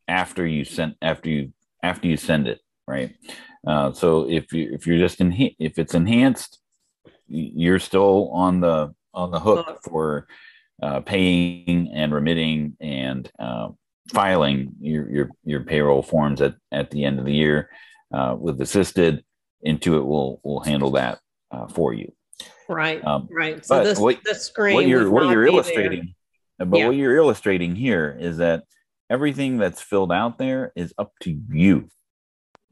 after 0.07 0.45
you 0.47 0.65
send 0.65 0.95
after 1.03 1.29
you 1.29 1.53
after 1.83 2.07
you 2.07 2.17
send 2.17 2.47
it, 2.47 2.61
right? 2.87 3.13
Uh, 3.67 3.91
so 3.93 4.27
if 4.27 4.51
you 4.53 4.71
if 4.73 4.87
you're 4.87 4.97
just 4.97 5.21
in 5.21 5.31
if 5.59 5.77
it's 5.77 5.93
enhanced 5.93 6.59
you're 7.33 7.79
still 7.79 8.29
on 8.29 8.61
the 8.61 8.93
on 9.13 9.31
the 9.31 9.39
hook 9.39 9.79
for 9.83 10.27
uh, 10.81 10.99
paying 11.01 11.91
and 11.93 12.13
remitting 12.13 12.75
and 12.79 13.31
uh, 13.39 13.69
filing 14.11 14.73
your, 14.79 15.09
your 15.09 15.29
your 15.43 15.63
payroll 15.63 16.01
forms 16.01 16.41
at, 16.41 16.55
at 16.71 16.91
the 16.91 17.03
end 17.03 17.19
of 17.19 17.25
the 17.25 17.33
year 17.33 17.69
uh, 18.13 18.35
with 18.37 18.59
assisted. 18.61 19.23
Intuit 19.65 20.05
will 20.05 20.41
will 20.43 20.59
handle 20.59 20.91
that 20.91 21.19
uh, 21.49 21.67
for 21.67 21.93
you. 21.93 22.11
Right 22.67 23.03
um, 23.05 23.29
right. 23.31 23.65
So 23.65 23.83
this 23.83 23.97
what, 23.97 24.19
the 24.25 24.35
screen 24.35 24.75
what 24.75 24.87
you're 24.87 25.09
what 25.09 25.29
you're 25.29 25.45
illustrating 25.45 26.13
there. 26.59 26.67
but 26.67 26.79
yeah. 26.79 26.87
what 26.87 26.97
you're 26.97 27.15
illustrating 27.15 27.75
here 27.75 28.17
is 28.19 28.37
that 28.37 28.63
everything 29.09 29.57
that's 29.57 29.81
filled 29.81 30.11
out 30.11 30.37
there 30.37 30.73
is 30.75 30.93
up 30.97 31.13
to 31.21 31.39
you 31.49 31.87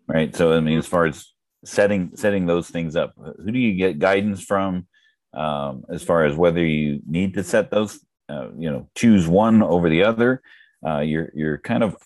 right? 0.07 0.35
So 0.35 0.53
i 0.53 0.59
mean 0.59 0.77
as 0.77 0.87
far 0.87 1.05
as 1.05 1.31
setting 1.65 2.11
setting 2.15 2.45
those 2.45 2.69
things 2.69 2.95
up. 2.95 3.13
Who 3.17 3.51
do 3.51 3.59
you 3.59 3.73
get 3.73 3.99
guidance 3.99 4.43
from 4.43 4.87
um, 5.33 5.85
as 5.89 6.03
far 6.03 6.25
as 6.25 6.35
whether 6.35 6.63
you 6.63 7.01
need 7.07 7.35
to 7.35 7.43
set 7.43 7.71
those? 7.71 7.99
Uh, 8.29 8.49
you 8.57 8.71
know, 8.71 8.89
choose 8.95 9.27
one 9.27 9.61
over 9.61 9.89
the 9.89 10.03
other. 10.03 10.41
Uh, 10.85 10.99
you're 10.99 11.31
you're 11.35 11.57
kind 11.57 11.83
of 11.83 11.97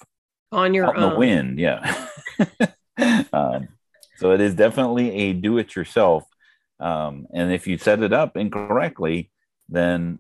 on 0.52 0.74
your 0.74 0.96
own. 0.96 1.10
the 1.10 1.15
wind, 1.15 1.60
yeah. 1.60 2.08
um, 3.34 3.68
so 4.18 4.32
it 4.32 4.41
is 4.41 4.56
definitely 4.56 5.12
a 5.12 5.34
do-it-yourself, 5.34 6.24
um, 6.80 7.28
and 7.34 7.52
if 7.52 7.68
you 7.68 7.78
set 7.78 8.02
it 8.02 8.13
up 8.13 8.38
incorrectly, 8.38 9.30
then 9.70 10.20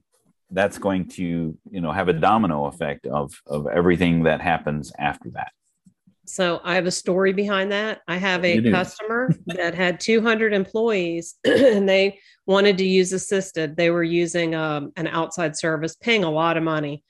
that's 0.51 0.77
going 0.77 1.07
to 1.07 1.57
you 1.69 1.81
know 1.81 1.91
have 1.91 2.07
a 2.07 2.13
domino 2.13 2.65
effect 2.65 3.07
of 3.07 3.33
of 3.47 3.67
everything 3.67 4.23
that 4.23 4.41
happens 4.41 4.91
after 4.99 5.29
that. 5.31 5.51
So 6.25 6.61
I 6.63 6.75
have 6.75 6.85
a 6.85 6.91
story 6.91 7.33
behind 7.33 7.71
that. 7.71 8.01
I 8.07 8.17
have 8.17 8.43
a 8.43 8.71
customer 8.71 9.29
that 9.47 9.75
had 9.75 9.99
200 9.99 10.53
employees 10.53 11.35
and 11.45 11.87
they 11.87 12.19
wanted 12.45 12.77
to 12.79 12.85
use 12.85 13.13
assisted. 13.13 13.75
They 13.75 13.89
were 13.89 14.03
using 14.03 14.55
um, 14.55 14.91
an 14.95 15.07
outside 15.07 15.55
service, 15.55 15.95
paying 15.95 16.23
a 16.23 16.31
lot 16.31 16.57
of 16.57 16.63
money. 16.63 17.03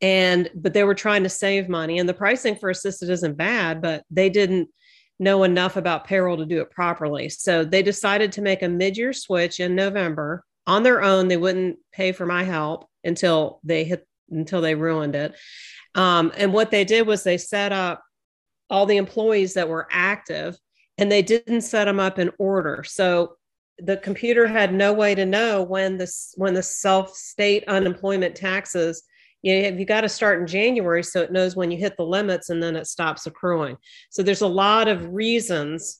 And, 0.00 0.50
but 0.54 0.74
they 0.74 0.84
were 0.84 0.94
trying 0.94 1.22
to 1.22 1.28
save 1.28 1.68
money. 1.68 1.98
And 1.98 2.08
the 2.08 2.14
pricing 2.14 2.56
for 2.56 2.70
assisted 2.70 3.08
isn't 3.08 3.36
bad, 3.36 3.80
but 3.80 4.04
they 4.10 4.28
didn't 4.28 4.68
know 5.18 5.44
enough 5.44 5.76
about 5.76 6.06
payroll 6.06 6.36
to 6.36 6.46
do 6.46 6.60
it 6.60 6.70
properly. 6.70 7.28
So 7.28 7.64
they 7.64 7.82
decided 7.82 8.32
to 8.32 8.42
make 8.42 8.62
a 8.62 8.68
mid 8.68 8.96
year 8.96 9.12
switch 9.12 9.60
in 9.60 9.74
November 9.76 10.44
on 10.66 10.82
their 10.82 11.02
own. 11.02 11.28
They 11.28 11.36
wouldn't 11.36 11.78
pay 11.92 12.12
for 12.12 12.26
my 12.26 12.42
help 12.42 12.86
until 13.04 13.60
they 13.62 13.84
hit, 13.84 14.06
until 14.30 14.60
they 14.60 14.74
ruined 14.74 15.14
it. 15.14 15.34
Um, 15.94 16.32
and 16.36 16.52
what 16.52 16.70
they 16.70 16.84
did 16.84 17.06
was 17.06 17.22
they 17.22 17.38
set 17.38 17.72
up 17.72 18.02
all 18.72 18.86
the 18.86 18.96
employees 18.96 19.54
that 19.54 19.68
were 19.68 19.86
active 19.90 20.56
and 20.98 21.12
they 21.12 21.22
didn't 21.22 21.60
set 21.60 21.84
them 21.84 22.00
up 22.00 22.18
in 22.18 22.30
order. 22.38 22.82
So 22.84 23.36
the 23.78 23.98
computer 23.98 24.46
had 24.46 24.74
no 24.74 24.92
way 24.92 25.14
to 25.14 25.24
know 25.24 25.62
when 25.62 25.98
this 25.98 26.34
when 26.36 26.54
the 26.54 26.62
self 26.62 27.14
state 27.14 27.64
unemployment 27.68 28.34
taxes 28.34 29.04
you 29.42 29.62
know, 29.62 29.76
you 29.76 29.84
got 29.84 30.02
to 30.02 30.08
start 30.08 30.40
in 30.40 30.46
January 30.46 31.02
so 31.02 31.20
it 31.20 31.32
knows 31.32 31.56
when 31.56 31.70
you 31.70 31.76
hit 31.76 31.96
the 31.96 32.04
limits 32.04 32.48
and 32.48 32.62
then 32.62 32.76
it 32.76 32.86
stops 32.86 33.26
accruing. 33.26 33.76
So 34.10 34.22
there's 34.22 34.40
a 34.40 34.46
lot 34.46 34.86
of 34.88 35.12
reasons 35.12 35.98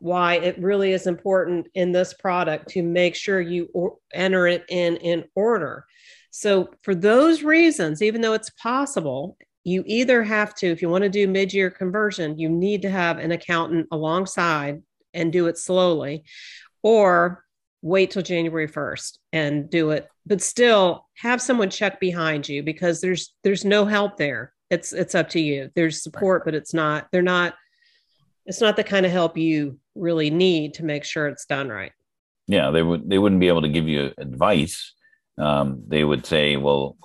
why 0.00 0.36
it 0.36 0.58
really 0.58 0.92
is 0.92 1.06
important 1.06 1.66
in 1.74 1.92
this 1.92 2.14
product 2.14 2.70
to 2.70 2.82
make 2.82 3.14
sure 3.14 3.40
you 3.40 3.68
or, 3.74 3.96
enter 4.14 4.46
it 4.46 4.64
in 4.70 4.96
in 4.96 5.24
order. 5.34 5.84
So 6.30 6.70
for 6.82 6.94
those 6.94 7.42
reasons, 7.42 8.00
even 8.00 8.20
though 8.20 8.34
it's 8.34 8.50
possible, 8.50 9.36
you 9.64 9.82
either 9.86 10.22
have 10.22 10.54
to, 10.56 10.66
if 10.66 10.82
you 10.82 10.88
want 10.88 11.04
to 11.04 11.10
do 11.10 11.28
mid 11.28 11.52
year 11.52 11.70
conversion, 11.70 12.38
you 12.38 12.48
need 12.48 12.82
to 12.82 12.90
have 12.90 13.18
an 13.18 13.32
accountant 13.32 13.86
alongside 13.90 14.82
and 15.14 15.32
do 15.32 15.46
it 15.46 15.58
slowly, 15.58 16.24
or 16.82 17.44
wait 17.82 18.10
till 18.10 18.22
January 18.22 18.68
1st 18.68 19.18
and 19.32 19.70
do 19.70 19.90
it 19.90 20.08
but 20.26 20.42
still 20.42 21.06
have 21.16 21.40
someone 21.40 21.70
check 21.70 21.98
behind 22.00 22.48
you 22.48 22.62
because 22.62 23.00
there's 23.00 23.34
there's 23.44 23.64
no 23.64 23.84
help 23.86 24.16
there. 24.16 24.52
It's 24.70 24.92
it's 24.92 25.14
up 25.14 25.30
to 25.30 25.40
you. 25.40 25.70
There's 25.74 26.02
support 26.02 26.44
but 26.44 26.54
it's 26.54 26.74
not 26.74 27.08
they're 27.12 27.22
not 27.22 27.54
it's 28.46 28.60
not 28.60 28.76
the 28.76 28.84
kind 28.84 29.06
of 29.06 29.12
help 29.12 29.36
you 29.36 29.78
really 29.94 30.30
need 30.30 30.74
to 30.74 30.84
make 30.84 31.04
sure 31.04 31.28
it's 31.28 31.46
done 31.46 31.68
right. 31.68 31.92
Yeah 32.46 32.70
they 32.70 32.82
would 32.82 33.08
they 33.08 33.18
wouldn't 33.18 33.40
be 33.40 33.48
able 33.48 33.62
to 33.62 33.68
give 33.68 33.88
you 33.88 34.12
advice. 34.18 34.94
Um, 35.38 35.84
they 35.86 36.04
would 36.04 36.26
say 36.26 36.56
well 36.56 36.96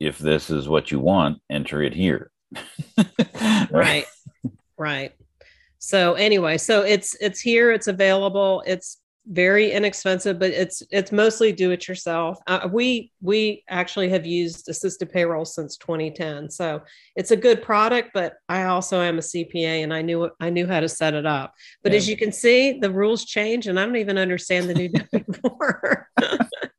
if 0.00 0.18
this 0.18 0.50
is 0.50 0.68
what 0.68 0.90
you 0.90 0.98
want, 0.98 1.40
enter 1.50 1.82
it 1.82 1.94
here. 1.94 2.30
right. 3.70 4.06
Right. 4.76 5.12
So 5.78 6.14
anyway, 6.14 6.58
so 6.58 6.82
it's 6.82 7.14
it's 7.20 7.40
here, 7.40 7.70
it's 7.70 7.86
available, 7.86 8.62
it's 8.66 8.98
very 9.26 9.70
inexpensive, 9.70 10.38
but 10.38 10.50
it's 10.50 10.82
it's 10.90 11.12
mostly 11.12 11.52
do 11.52 11.70
it 11.70 11.86
yourself. 11.86 12.38
Uh, 12.46 12.68
we 12.70 13.12
we 13.22 13.62
actually 13.68 14.08
have 14.08 14.26
used 14.26 14.68
assisted 14.68 15.10
payroll 15.10 15.44
since 15.44 15.76
2010, 15.76 16.50
so 16.50 16.82
it's 17.16 17.30
a 17.30 17.36
good 17.36 17.62
product. 17.62 18.10
But 18.12 18.34
I 18.48 18.64
also 18.64 19.00
am 19.00 19.18
a 19.18 19.22
CPA, 19.22 19.82
and 19.82 19.94
I 19.94 20.02
knew 20.02 20.30
I 20.40 20.50
knew 20.50 20.66
how 20.66 20.80
to 20.80 20.88
set 20.88 21.14
it 21.14 21.26
up. 21.26 21.54
But 21.82 21.92
yeah. 21.92 21.98
as 21.98 22.08
you 22.08 22.16
can 22.16 22.32
see, 22.32 22.78
the 22.78 22.90
rules 22.90 23.24
change, 23.24 23.66
and 23.66 23.78
I 23.78 23.86
don't 23.86 23.96
even 23.96 24.18
understand 24.18 24.68
the 24.68 24.74
new 24.74 24.88
W4. 25.14 26.04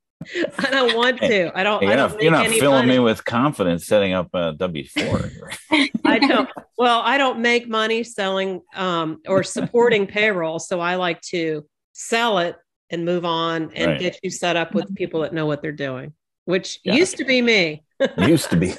I 0.59 0.69
don't 0.69 0.95
want 0.95 1.19
to. 1.19 1.57
I 1.57 1.63
don't. 1.63 1.81
You're 1.81 1.91
I 1.91 1.95
don't 1.95 2.11
not, 2.11 2.21
you're 2.21 2.31
not 2.31 2.47
filling 2.47 2.87
money. 2.87 2.93
me 2.93 2.99
with 2.99 3.23
confidence 3.25 3.85
setting 3.85 4.13
up 4.13 4.29
a 4.33 4.53
W 4.53 4.87
four. 4.87 5.29
I 6.05 6.19
don't. 6.19 6.49
Well, 6.77 7.01
I 7.01 7.17
don't 7.17 7.39
make 7.39 7.67
money 7.67 8.03
selling 8.03 8.61
um, 8.75 9.19
or 9.27 9.43
supporting 9.43 10.07
payroll, 10.07 10.59
so 10.59 10.79
I 10.79 10.95
like 10.95 11.21
to 11.29 11.65
sell 11.93 12.39
it 12.39 12.55
and 12.89 13.05
move 13.05 13.25
on 13.25 13.71
and 13.73 13.91
right. 13.91 13.99
get 13.99 14.19
you 14.23 14.29
set 14.29 14.55
up 14.55 14.73
with 14.73 14.93
people 14.95 15.21
that 15.21 15.33
know 15.33 15.45
what 15.45 15.61
they're 15.61 15.71
doing, 15.71 16.13
which 16.45 16.79
yeah. 16.83 16.93
used 16.93 17.17
to 17.17 17.25
be 17.25 17.41
me. 17.41 17.83
used 18.17 18.49
to 18.49 18.57
be. 18.57 18.73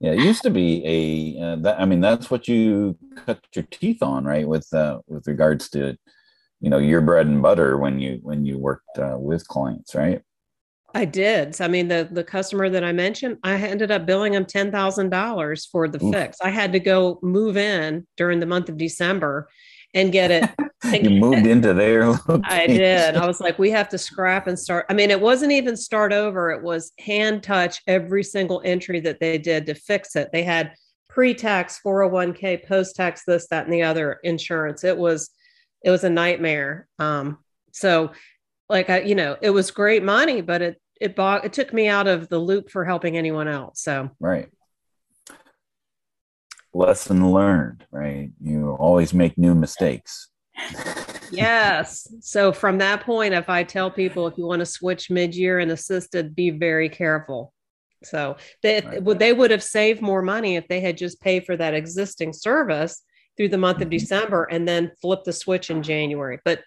Yeah, 0.00 0.12
it 0.12 0.20
used 0.20 0.42
to 0.42 0.50
be 0.50 0.82
a. 1.38 1.42
Uh, 1.42 1.56
that, 1.56 1.80
I 1.80 1.84
mean, 1.84 2.00
that's 2.00 2.30
what 2.30 2.48
you 2.48 2.96
cut 3.26 3.40
your 3.54 3.66
teeth 3.70 4.02
on, 4.02 4.24
right? 4.24 4.48
With 4.48 4.72
uh, 4.72 5.00
with 5.06 5.26
regards 5.26 5.68
to 5.70 5.96
you 6.60 6.70
know 6.70 6.78
your 6.78 7.00
bread 7.00 7.26
and 7.26 7.42
butter 7.42 7.78
when 7.78 7.98
you 7.98 8.20
when 8.22 8.44
you 8.44 8.58
worked 8.58 8.98
uh, 8.98 9.16
with 9.18 9.46
clients 9.48 9.94
right? 9.94 10.22
I 10.94 11.04
did. 11.04 11.54
So 11.54 11.64
i 11.64 11.68
mean 11.68 11.88
the 11.88 12.08
the 12.10 12.24
customer 12.24 12.68
that 12.68 12.84
i 12.84 12.92
mentioned 12.92 13.38
i 13.44 13.54
ended 13.54 13.90
up 13.90 14.06
billing 14.06 14.34
him 14.34 14.44
$10000 14.44 15.68
for 15.70 15.88
the 15.88 16.04
Oof. 16.04 16.14
fix. 16.14 16.38
I 16.42 16.50
had 16.50 16.72
to 16.72 16.80
go 16.80 17.18
move 17.22 17.56
in 17.56 18.06
during 18.16 18.40
the 18.40 18.46
month 18.46 18.68
of 18.68 18.76
december 18.76 19.48
and 19.94 20.12
get 20.12 20.30
it 20.30 20.50
you 21.02 21.10
moved 21.10 21.46
into 21.46 21.74
there 21.74 22.12
i 22.44 22.66
did. 22.66 23.16
I 23.16 23.26
was 23.26 23.40
like 23.40 23.58
we 23.58 23.70
have 23.70 23.88
to 23.90 23.98
scrap 23.98 24.46
and 24.46 24.58
start. 24.58 24.86
I 24.88 24.94
mean 24.94 25.10
it 25.10 25.20
wasn't 25.20 25.52
even 25.52 25.76
start 25.76 26.12
over. 26.12 26.50
It 26.50 26.62
was 26.62 26.92
hand 26.98 27.42
touch 27.42 27.80
every 27.86 28.24
single 28.24 28.60
entry 28.64 29.00
that 29.00 29.20
they 29.20 29.38
did 29.38 29.66
to 29.66 29.74
fix 29.74 30.16
it. 30.16 30.30
They 30.32 30.42
had 30.42 30.74
pre-tax 31.08 31.80
401k 31.84 32.66
post-tax 32.66 33.24
this 33.26 33.48
that 33.48 33.64
and 33.64 33.72
the 33.72 33.82
other 33.82 34.20
insurance. 34.22 34.84
It 34.84 34.96
was 34.96 35.30
it 35.82 35.90
was 35.90 36.04
a 36.04 36.10
nightmare. 36.10 36.88
Um, 36.98 37.38
so 37.72 38.12
like 38.68 38.90
I, 38.90 39.00
you 39.00 39.14
know, 39.14 39.36
it 39.40 39.50
was 39.50 39.70
great 39.70 40.02
money, 40.02 40.40
but 40.40 40.62
it 40.62 40.80
it 41.00 41.16
bought 41.16 41.44
it 41.44 41.52
took 41.52 41.72
me 41.72 41.88
out 41.88 42.06
of 42.06 42.28
the 42.28 42.38
loop 42.38 42.70
for 42.70 42.84
helping 42.84 43.16
anyone 43.16 43.48
else. 43.48 43.82
So 43.82 44.10
right. 44.20 44.48
Lesson 46.72 47.32
learned, 47.32 47.84
right? 47.90 48.30
You 48.40 48.76
always 48.78 49.12
make 49.12 49.36
new 49.36 49.56
mistakes. 49.56 50.28
yes. 51.32 52.06
So 52.20 52.52
from 52.52 52.78
that 52.78 53.00
point, 53.00 53.34
if 53.34 53.48
I 53.48 53.64
tell 53.64 53.90
people 53.90 54.28
if 54.28 54.38
you 54.38 54.46
want 54.46 54.60
to 54.60 54.66
switch 54.66 55.10
mid-year 55.10 55.58
and 55.58 55.72
assisted, 55.72 56.36
be 56.36 56.50
very 56.50 56.88
careful. 56.88 57.52
So 58.04 58.36
they 58.62 58.80
right. 58.80 59.18
they 59.18 59.32
would 59.32 59.50
have 59.50 59.64
saved 59.64 60.00
more 60.00 60.22
money 60.22 60.56
if 60.56 60.68
they 60.68 60.80
had 60.80 60.96
just 60.96 61.20
paid 61.20 61.44
for 61.44 61.56
that 61.56 61.74
existing 61.74 62.32
service 62.32 63.02
through 63.40 63.48
the 63.48 63.56
month 63.56 63.78
of 63.78 63.84
mm-hmm. 63.84 63.92
December 63.92 64.44
and 64.50 64.68
then 64.68 64.92
flip 65.00 65.24
the 65.24 65.32
switch 65.32 65.70
in 65.70 65.82
January. 65.82 66.38
But 66.44 66.60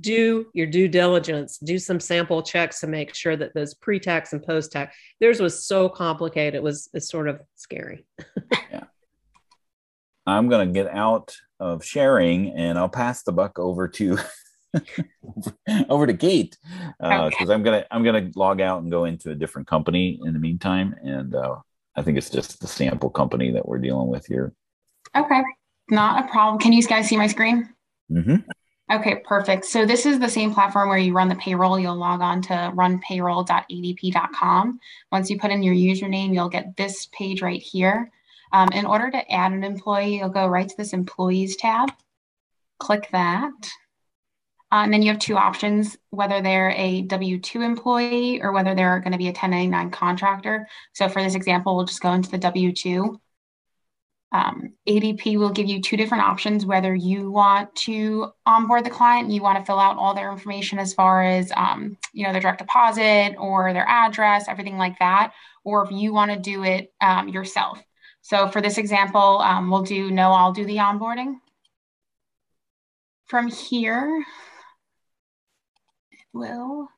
do 0.00 0.46
your 0.54 0.66
due 0.66 0.88
diligence, 0.88 1.56
do 1.58 1.78
some 1.78 2.00
sample 2.00 2.42
checks 2.42 2.80
to 2.80 2.88
make 2.88 3.14
sure 3.14 3.36
that 3.36 3.54
those 3.54 3.74
pre 3.74 4.00
tax 4.00 4.32
and 4.32 4.42
post 4.42 4.72
tax, 4.72 4.96
theirs 5.20 5.38
was 5.38 5.64
so 5.64 5.88
complicated. 5.88 6.56
It 6.56 6.64
was 6.64 6.90
it's 6.92 7.08
sort 7.08 7.28
of 7.28 7.40
scary. 7.54 8.04
yeah. 8.72 8.82
I'm 10.26 10.48
going 10.48 10.66
to 10.66 10.74
get 10.74 10.92
out 10.92 11.36
of 11.60 11.84
sharing 11.84 12.50
and 12.50 12.76
I'll 12.76 12.88
pass 12.88 13.22
the 13.22 13.30
buck 13.30 13.60
over 13.60 13.86
to. 13.86 14.18
over 15.88 16.08
to 16.08 16.14
Kate 16.14 16.58
because 16.98 16.98
uh, 17.00 17.30
okay. 17.40 17.54
I'm 17.54 17.62
gonna 17.62 17.86
I'm 17.90 18.02
gonna 18.02 18.30
log 18.34 18.60
out 18.60 18.82
and 18.82 18.90
go 18.90 19.04
into 19.04 19.30
a 19.30 19.34
different 19.34 19.66
company 19.68 20.20
in 20.22 20.34
the 20.34 20.38
meantime, 20.38 20.94
and 21.02 21.34
uh, 21.34 21.54
I 21.94 22.02
think 22.02 22.18
it's 22.18 22.28
just 22.28 22.60
the 22.60 22.66
sample 22.66 23.08
company 23.08 23.52
that 23.52 23.66
we're 23.66 23.78
dealing 23.78 24.08
with 24.08 24.26
here. 24.26 24.52
Okay. 25.16 25.42
Not 25.90 26.24
a 26.24 26.28
problem. 26.28 26.58
Can 26.58 26.72
you 26.72 26.82
guys 26.82 27.08
see 27.08 27.16
my 27.16 27.26
screen? 27.26 27.68
Mm-hmm. 28.10 28.36
Okay, 28.92 29.16
perfect. 29.24 29.64
So 29.64 29.84
this 29.84 30.06
is 30.06 30.20
the 30.20 30.28
same 30.28 30.54
platform 30.54 30.88
where 30.88 30.98
you 30.98 31.12
run 31.12 31.28
the 31.28 31.34
payroll. 31.36 31.78
You'll 31.78 31.96
log 31.96 32.20
on 32.20 32.40
to 32.42 32.72
runpayroll.adp.com. 32.74 34.80
Once 35.10 35.28
you 35.28 35.40
put 35.40 35.50
in 35.50 35.64
your 35.64 35.74
username, 35.74 36.32
you'll 36.32 36.48
get 36.48 36.76
this 36.76 37.06
page 37.06 37.42
right 37.42 37.60
here. 37.60 38.12
Um, 38.52 38.68
in 38.72 38.86
order 38.86 39.10
to 39.10 39.32
add 39.32 39.50
an 39.50 39.64
employee, 39.64 40.18
you'll 40.18 40.28
go 40.28 40.46
right 40.46 40.68
to 40.68 40.76
this 40.76 40.92
employees 40.92 41.56
tab, 41.56 41.90
click 42.78 43.08
that. 43.10 43.52
Uh, 44.70 44.82
and 44.82 44.92
then 44.92 45.02
you 45.02 45.10
have 45.10 45.20
two 45.20 45.36
options, 45.36 45.96
whether 46.10 46.40
they're 46.40 46.70
a 46.70 47.02
W-2 47.02 47.64
employee 47.64 48.40
or 48.40 48.52
whether 48.52 48.74
they're 48.74 49.00
going 49.00 49.12
to 49.12 49.18
be 49.18 49.26
a 49.26 49.30
1099 49.30 49.90
contractor. 49.90 50.68
So 50.92 51.08
for 51.08 51.22
this 51.22 51.34
example, 51.34 51.74
we'll 51.74 51.86
just 51.86 52.02
go 52.02 52.12
into 52.12 52.30
the 52.30 52.38
W-2 52.38 53.18
um, 54.36 54.74
ADP 54.86 55.38
will 55.38 55.50
give 55.50 55.66
you 55.66 55.80
two 55.80 55.96
different 55.96 56.24
options 56.24 56.66
whether 56.66 56.94
you 56.94 57.30
want 57.30 57.74
to 57.74 58.30
onboard 58.44 58.84
the 58.84 58.90
client, 58.90 59.30
you 59.30 59.40
want 59.42 59.58
to 59.58 59.64
fill 59.64 59.78
out 59.78 59.96
all 59.96 60.14
their 60.14 60.30
information 60.30 60.78
as 60.78 60.92
far 60.92 61.22
as 61.22 61.50
um, 61.56 61.96
you 62.12 62.26
know 62.26 62.32
their 62.32 62.42
direct 62.42 62.58
deposit 62.58 63.34
or 63.38 63.72
their 63.72 63.88
address, 63.88 64.46
everything 64.46 64.76
like 64.76 64.98
that, 64.98 65.32
or 65.64 65.82
if 65.84 65.90
you 65.90 66.12
want 66.12 66.30
to 66.30 66.38
do 66.38 66.64
it 66.64 66.92
um, 67.00 67.28
yourself. 67.28 67.82
So 68.20 68.48
for 68.48 68.60
this 68.60 68.76
example, 68.76 69.40
um, 69.40 69.70
we'll 69.70 69.82
do 69.82 70.10
no, 70.10 70.32
I'll 70.32 70.52
do 70.52 70.66
the 70.66 70.76
onboarding. 70.76 71.36
from 73.26 73.48
here, 73.48 74.22
it 76.12 76.26
will 76.34 76.88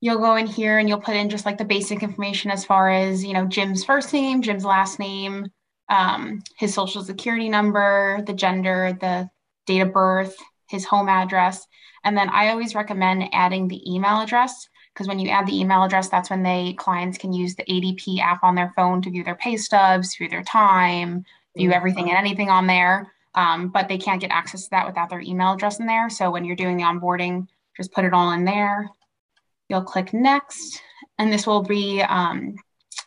you'll 0.00 0.18
go 0.18 0.36
in 0.36 0.46
here 0.46 0.78
and 0.78 0.88
you'll 0.88 1.00
put 1.00 1.16
in 1.16 1.28
just 1.28 1.46
like 1.46 1.58
the 1.58 1.64
basic 1.64 2.02
information 2.02 2.50
as 2.50 2.64
far 2.64 2.90
as 2.90 3.22
you 3.22 3.34
know 3.34 3.44
Jim's 3.44 3.84
first 3.84 4.14
name, 4.14 4.40
Jim's 4.40 4.64
last 4.64 4.98
name, 4.98 5.46
um, 5.88 6.42
his 6.56 6.74
social 6.74 7.02
security 7.02 7.48
number, 7.48 8.22
the 8.26 8.32
gender, 8.32 8.96
the 9.00 9.30
date 9.66 9.80
of 9.80 9.92
birth, 9.92 10.36
his 10.68 10.84
home 10.84 11.08
address, 11.08 11.66
and 12.04 12.16
then 12.16 12.28
I 12.28 12.48
always 12.50 12.74
recommend 12.74 13.24
adding 13.32 13.66
the 13.66 13.82
email 13.92 14.20
address 14.20 14.68
because 14.94 15.08
when 15.08 15.18
you 15.18 15.28
add 15.28 15.46
the 15.46 15.58
email 15.60 15.82
address, 15.82 16.08
that's 16.08 16.30
when 16.30 16.42
they 16.42 16.72
clients 16.74 17.18
can 17.18 17.32
use 17.32 17.54
the 17.54 17.64
ADP 17.64 18.20
app 18.20 18.42
on 18.42 18.54
their 18.54 18.72
phone 18.74 19.02
to 19.02 19.10
view 19.10 19.24
their 19.24 19.34
pay 19.34 19.56
stubs, 19.56 20.16
view 20.16 20.28
their 20.28 20.42
time, 20.44 21.24
view 21.56 21.68
mm-hmm. 21.68 21.76
everything 21.76 22.08
and 22.08 22.16
anything 22.16 22.48
on 22.48 22.66
there. 22.66 23.12
Um, 23.34 23.68
but 23.68 23.88
they 23.88 23.98
can't 23.98 24.20
get 24.20 24.30
access 24.30 24.64
to 24.64 24.70
that 24.70 24.86
without 24.86 25.10
their 25.10 25.20
email 25.20 25.52
address 25.52 25.80
in 25.80 25.86
there. 25.86 26.08
So 26.08 26.30
when 26.30 26.44
you're 26.44 26.56
doing 26.56 26.76
the 26.76 26.84
onboarding, 26.84 27.48
just 27.76 27.92
put 27.92 28.06
it 28.06 28.14
all 28.14 28.30
in 28.30 28.44
there. 28.44 28.88
You'll 29.68 29.82
click 29.82 30.14
next, 30.14 30.80
and 31.18 31.30
this 31.30 31.46
will 31.46 31.62
be 31.62 32.00
um, 32.02 32.54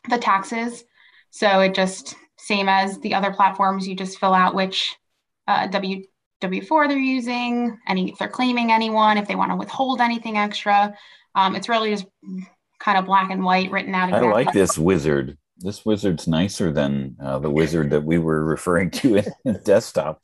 the 0.10 0.18
taxes. 0.18 0.84
So 1.32 1.62
it 1.62 1.74
just 1.74 2.16
same 2.40 2.70
as 2.70 3.00
the 3.00 3.14
other 3.14 3.32
platforms, 3.32 3.88
you 3.88 3.96
just 3.96 4.20
fill 4.20 4.34
out 4.34 4.56
which 4.56 4.96
uh, 5.48 5.68
W 5.68 6.04
W4 6.42 6.88
they're 6.88 6.98
using, 6.98 7.78
any 7.88 8.10
if 8.10 8.18
they're 8.18 8.30
claiming 8.30 8.72
anyone, 8.72 9.18
if 9.18 9.28
they 9.28 9.36
want 9.36 9.52
to 9.52 9.58
withhold 9.58 10.00
anything 10.00 10.38
extra. 10.38 10.96
Um, 11.36 11.56
it's 11.56 11.68
really 11.68 11.92
just 11.92 12.06
kind 12.80 12.98
of 12.98 13.06
black 13.06 13.30
and 13.30 13.44
white 13.44 13.72
written 13.72 13.94
out. 13.94 14.10
Exactly. 14.10 14.30
I 14.30 14.32
like 14.32 14.54
this 14.54 14.78
wizard. 14.78 15.38
This 15.58 15.86
wizard's 15.86 16.28
nicer 16.28 16.72
than 16.72 17.18
uh, 17.22 17.40
the 17.40 17.50
wizard 17.50 17.90
that 17.90 18.06
we 18.06 18.18
were 18.18 18.46
referring 18.46 18.92
to 18.92 19.18
in, 19.18 19.26
in 19.44 19.60
desktop 19.64 20.22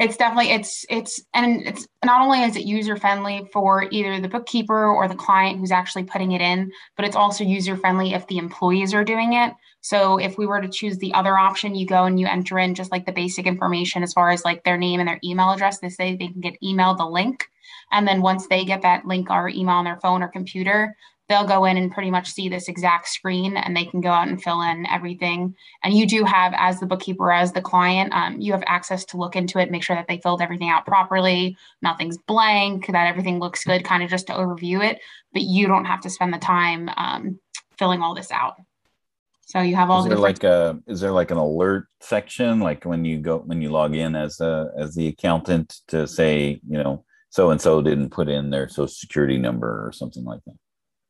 it's 0.00 0.16
definitely 0.16 0.50
it's 0.50 0.84
it's 0.88 1.22
and 1.34 1.66
it's 1.66 1.86
not 2.04 2.22
only 2.22 2.42
is 2.42 2.56
it 2.56 2.64
user 2.64 2.96
friendly 2.96 3.46
for 3.52 3.86
either 3.90 4.18
the 4.18 4.28
bookkeeper 4.28 4.86
or 4.86 5.06
the 5.06 5.14
client 5.14 5.58
who's 5.58 5.70
actually 5.70 6.04
putting 6.04 6.32
it 6.32 6.40
in 6.40 6.72
but 6.96 7.04
it's 7.04 7.14
also 7.16 7.44
user 7.44 7.76
friendly 7.76 8.14
if 8.14 8.26
the 8.26 8.38
employees 8.38 8.94
are 8.94 9.04
doing 9.04 9.34
it 9.34 9.52
so 9.80 10.18
if 10.18 10.36
we 10.38 10.46
were 10.46 10.60
to 10.60 10.68
choose 10.68 10.98
the 10.98 11.12
other 11.14 11.38
option 11.38 11.74
you 11.74 11.86
go 11.86 12.04
and 12.04 12.18
you 12.18 12.26
enter 12.26 12.58
in 12.58 12.74
just 12.74 12.92
like 12.92 13.06
the 13.06 13.12
basic 13.12 13.46
information 13.46 14.02
as 14.02 14.12
far 14.12 14.30
as 14.30 14.44
like 14.44 14.64
their 14.64 14.78
name 14.78 15.00
and 15.00 15.08
their 15.08 15.20
email 15.24 15.50
address 15.50 15.78
they 15.78 15.88
say 15.88 16.16
they 16.16 16.28
can 16.28 16.40
get 16.40 16.60
emailed 16.62 16.98
the 16.98 17.06
link 17.06 17.46
and 17.92 18.06
then 18.06 18.22
once 18.22 18.46
they 18.48 18.64
get 18.64 18.82
that 18.82 19.04
link 19.06 19.30
or 19.30 19.48
email 19.48 19.76
on 19.76 19.84
their 19.84 20.00
phone 20.00 20.22
or 20.22 20.28
computer 20.28 20.94
they'll 21.30 21.46
go 21.46 21.64
in 21.64 21.76
and 21.76 21.92
pretty 21.92 22.10
much 22.10 22.28
see 22.28 22.48
this 22.48 22.68
exact 22.68 23.08
screen 23.08 23.56
and 23.56 23.74
they 23.74 23.84
can 23.84 24.00
go 24.00 24.10
out 24.10 24.26
and 24.26 24.42
fill 24.42 24.62
in 24.62 24.84
everything. 24.86 25.54
And 25.84 25.96
you 25.96 26.04
do 26.04 26.24
have, 26.24 26.52
as 26.56 26.80
the 26.80 26.86
bookkeeper, 26.86 27.30
as 27.30 27.52
the 27.52 27.62
client, 27.62 28.12
um, 28.12 28.40
you 28.40 28.50
have 28.50 28.64
access 28.66 29.04
to 29.06 29.16
look 29.16 29.36
into 29.36 29.60
it, 29.60 29.70
make 29.70 29.84
sure 29.84 29.94
that 29.94 30.08
they 30.08 30.18
filled 30.18 30.42
everything 30.42 30.70
out 30.70 30.84
properly, 30.84 31.56
nothing's 31.82 32.18
blank, 32.18 32.88
that 32.88 33.06
everything 33.06 33.38
looks 33.38 33.62
good, 33.62 33.84
kind 33.84 34.02
of 34.02 34.10
just 34.10 34.26
to 34.26 34.32
overview 34.32 34.84
it. 34.84 34.98
But 35.32 35.42
you 35.42 35.68
don't 35.68 35.84
have 35.84 36.00
to 36.00 36.10
spend 36.10 36.34
the 36.34 36.38
time 36.38 36.90
um, 36.96 37.38
filling 37.78 38.02
all 38.02 38.16
this 38.16 38.32
out. 38.32 38.56
So 39.50 39.60
you 39.60 39.74
have 39.74 39.90
all. 39.90 40.04
Is 40.04 40.08
there 40.08 40.16
like 40.16 40.44
a 40.44 40.78
is 40.86 41.00
there 41.00 41.10
like 41.10 41.32
an 41.32 41.36
alert 41.36 41.88
section, 42.00 42.60
like 42.60 42.84
when 42.84 43.04
you 43.04 43.18
go 43.18 43.38
when 43.38 43.60
you 43.60 43.70
log 43.70 43.96
in 43.96 44.14
as 44.14 44.40
a 44.40 44.70
as 44.78 44.94
the 44.94 45.08
accountant 45.08 45.80
to 45.88 46.06
say 46.06 46.60
you 46.68 46.78
know 46.80 47.04
so 47.30 47.50
and 47.50 47.60
so 47.60 47.82
didn't 47.82 48.10
put 48.10 48.28
in 48.28 48.50
their 48.50 48.68
social 48.68 48.86
security 48.86 49.38
number 49.38 49.84
or 49.84 49.90
something 49.90 50.24
like 50.24 50.38
that? 50.46 50.54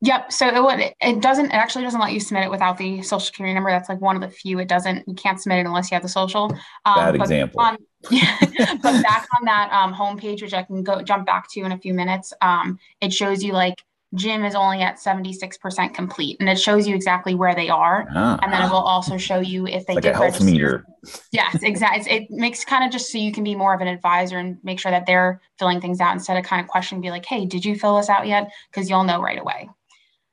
Yep. 0.03 0.31
So 0.31 0.47
it 0.47 0.63
would 0.63 0.91
it 0.99 1.21
doesn't 1.21 1.45
it 1.45 1.53
actually 1.53 1.83
doesn't 1.83 1.99
let 2.01 2.13
you 2.13 2.19
submit 2.19 2.45
it 2.45 2.49
without 2.49 2.79
the 2.79 3.03
social 3.03 3.19
security 3.19 3.53
number. 3.53 3.69
That's 3.69 3.89
like 3.89 4.01
one 4.01 4.15
of 4.15 4.23
the 4.23 4.35
few 4.35 4.57
it 4.57 4.67
doesn't 4.67 5.07
you 5.07 5.13
can't 5.13 5.39
submit 5.39 5.59
it 5.59 5.67
unless 5.67 5.91
you 5.91 5.95
have 5.95 6.01
the 6.01 6.09
social. 6.09 6.45
Um, 6.85 6.95
Bad 6.95 7.15
example. 7.15 7.61
On, 7.61 7.77
but 8.09 8.81
back 9.03 9.27
on 9.39 9.45
that 9.45 9.69
um, 9.71 9.93
homepage, 9.93 10.41
which 10.41 10.55
I 10.55 10.63
can 10.63 10.81
go 10.81 11.03
jump 11.03 11.27
back 11.27 11.47
to 11.51 11.59
in 11.59 11.73
a 11.73 11.77
few 11.77 11.93
minutes, 11.93 12.33
um, 12.41 12.79
it 13.01 13.13
shows 13.13 13.43
you 13.43 13.53
like 13.53 13.83
Jim 14.15 14.43
is 14.43 14.55
only 14.55 14.81
at 14.81 14.97
76% 14.97 15.93
complete 15.93 16.37
and 16.39 16.49
it 16.49 16.59
shows 16.59 16.85
you 16.87 16.93
exactly 16.93 17.33
where 17.33 17.55
they 17.55 17.69
are. 17.69 18.07
Ah. 18.13 18.37
And 18.41 18.51
then 18.51 18.61
it 18.61 18.69
will 18.69 18.77
also 18.77 19.17
show 19.17 19.39
you 19.39 19.67
if 19.67 19.85
they 19.85 19.93
like 19.95 20.03
did 20.03 20.11
a 20.11 20.13
health 20.13 20.39
register. 20.39 20.45
meter. 20.45 20.85
Yes, 21.31 21.63
exactly. 21.63 22.11
It 22.11 22.31
makes 22.31 22.65
kind 22.65 22.83
of 22.83 22.91
just 22.91 23.09
so 23.11 23.17
you 23.17 23.31
can 23.31 23.43
be 23.43 23.55
more 23.55 23.73
of 23.73 23.79
an 23.79 23.87
advisor 23.87 24.37
and 24.37 24.57
make 24.63 24.79
sure 24.79 24.91
that 24.91 25.05
they're 25.05 25.41
filling 25.57 25.79
things 25.79 26.01
out 26.01 26.13
instead 26.13 26.37
of 26.37 26.43
kind 26.43 26.61
of 26.61 26.67
questioning, 26.67 27.01
be 27.01 27.09
like, 27.09 27.25
hey, 27.25 27.45
did 27.45 27.63
you 27.63 27.75
fill 27.75 27.97
this 27.97 28.09
out 28.09 28.27
yet? 28.27 28.51
Because 28.69 28.89
you'll 28.89 29.05
know 29.05 29.21
right 29.21 29.39
away. 29.39 29.69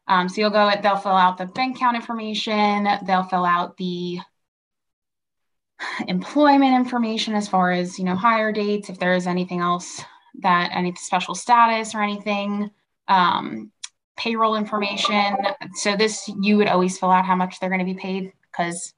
Um, 0.08 0.28
so 0.28 0.40
you'll 0.40 0.50
go, 0.50 0.72
they'll 0.82 0.96
fill 0.96 1.12
out 1.12 1.38
the 1.38 1.46
bank 1.46 1.76
account 1.76 1.94
information, 1.94 2.88
they'll 3.06 3.24
fill 3.24 3.44
out 3.44 3.76
the 3.76 4.18
employment 6.08 6.74
information 6.74 7.34
as 7.34 7.46
far 7.46 7.70
as, 7.70 7.98
you 7.98 8.04
know, 8.04 8.16
hire 8.16 8.50
dates, 8.50 8.88
if 8.88 8.98
there 8.98 9.14
is 9.14 9.26
anything 9.26 9.60
else 9.60 10.02
that 10.40 10.70
any 10.72 10.94
special 10.94 11.34
status 11.34 11.94
or 11.94 12.02
anything, 12.02 12.70
um, 13.08 13.72
payroll 14.16 14.56
information. 14.56 15.36
So 15.74 15.96
this, 15.96 16.30
you 16.40 16.56
would 16.58 16.68
always 16.68 16.98
fill 16.98 17.10
out 17.10 17.24
how 17.24 17.34
much 17.34 17.60
they're 17.60 17.70
going 17.70 17.80
to 17.80 17.84
be 17.84 17.98
paid 17.98 18.32
because 18.50 18.94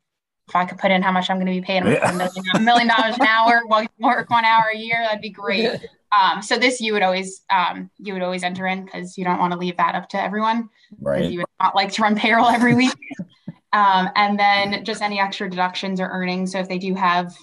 if 0.49 0.57
I 0.57 0.65
could 0.65 0.79
put 0.79 0.91
in 0.91 1.03
how 1.03 1.13
much 1.13 1.31
I'm 1.31 1.37
going 1.37 1.47
to 1.47 1.53
be 1.53 1.61
paid, 1.61 1.85
yeah. 1.85 2.11
a 2.55 2.61
million 2.61 2.89
dollars 2.89 3.17
an 3.17 3.27
hour, 3.27 3.63
while 3.67 3.83
you 3.83 3.89
work 3.99 4.29
one 4.31 4.45
hour 4.45 4.65
a 4.75 4.77
year, 4.77 4.99
that'd 5.01 5.21
be 5.21 5.31
great. 5.31 5.71
Um, 6.19 6.43
so 6.43 6.59
this 6.59 6.81
you 6.81 6.93
would 6.93 7.03
always 7.03 7.43
um, 7.51 7.89
you 7.99 8.13
would 8.15 8.23
always 8.23 8.43
enter 8.43 8.67
in 8.67 8.85
because 8.85 9.17
you 9.17 9.25
don't 9.25 9.39
want 9.39 9.53
to 9.53 9.59
leave 9.59 9.77
that 9.77 9.95
up 9.95 10.09
to 10.09 10.21
everyone. 10.21 10.69
Right. 11.01 11.31
You 11.31 11.39
would 11.39 11.47
not 11.61 11.77
like 11.77 11.93
to 11.93 12.03
run 12.03 12.17
payroll 12.17 12.49
every 12.49 12.75
week. 12.75 12.97
um, 13.73 14.11
and 14.17 14.37
then 14.37 14.85
just 14.85 15.03
any 15.03 15.21
extra 15.21 15.49
deductions 15.49 16.01
or 16.01 16.09
earnings. 16.09 16.51
So 16.51 16.59
if 16.59 16.69
they 16.69 16.79
do 16.79 16.95
have 16.95 17.37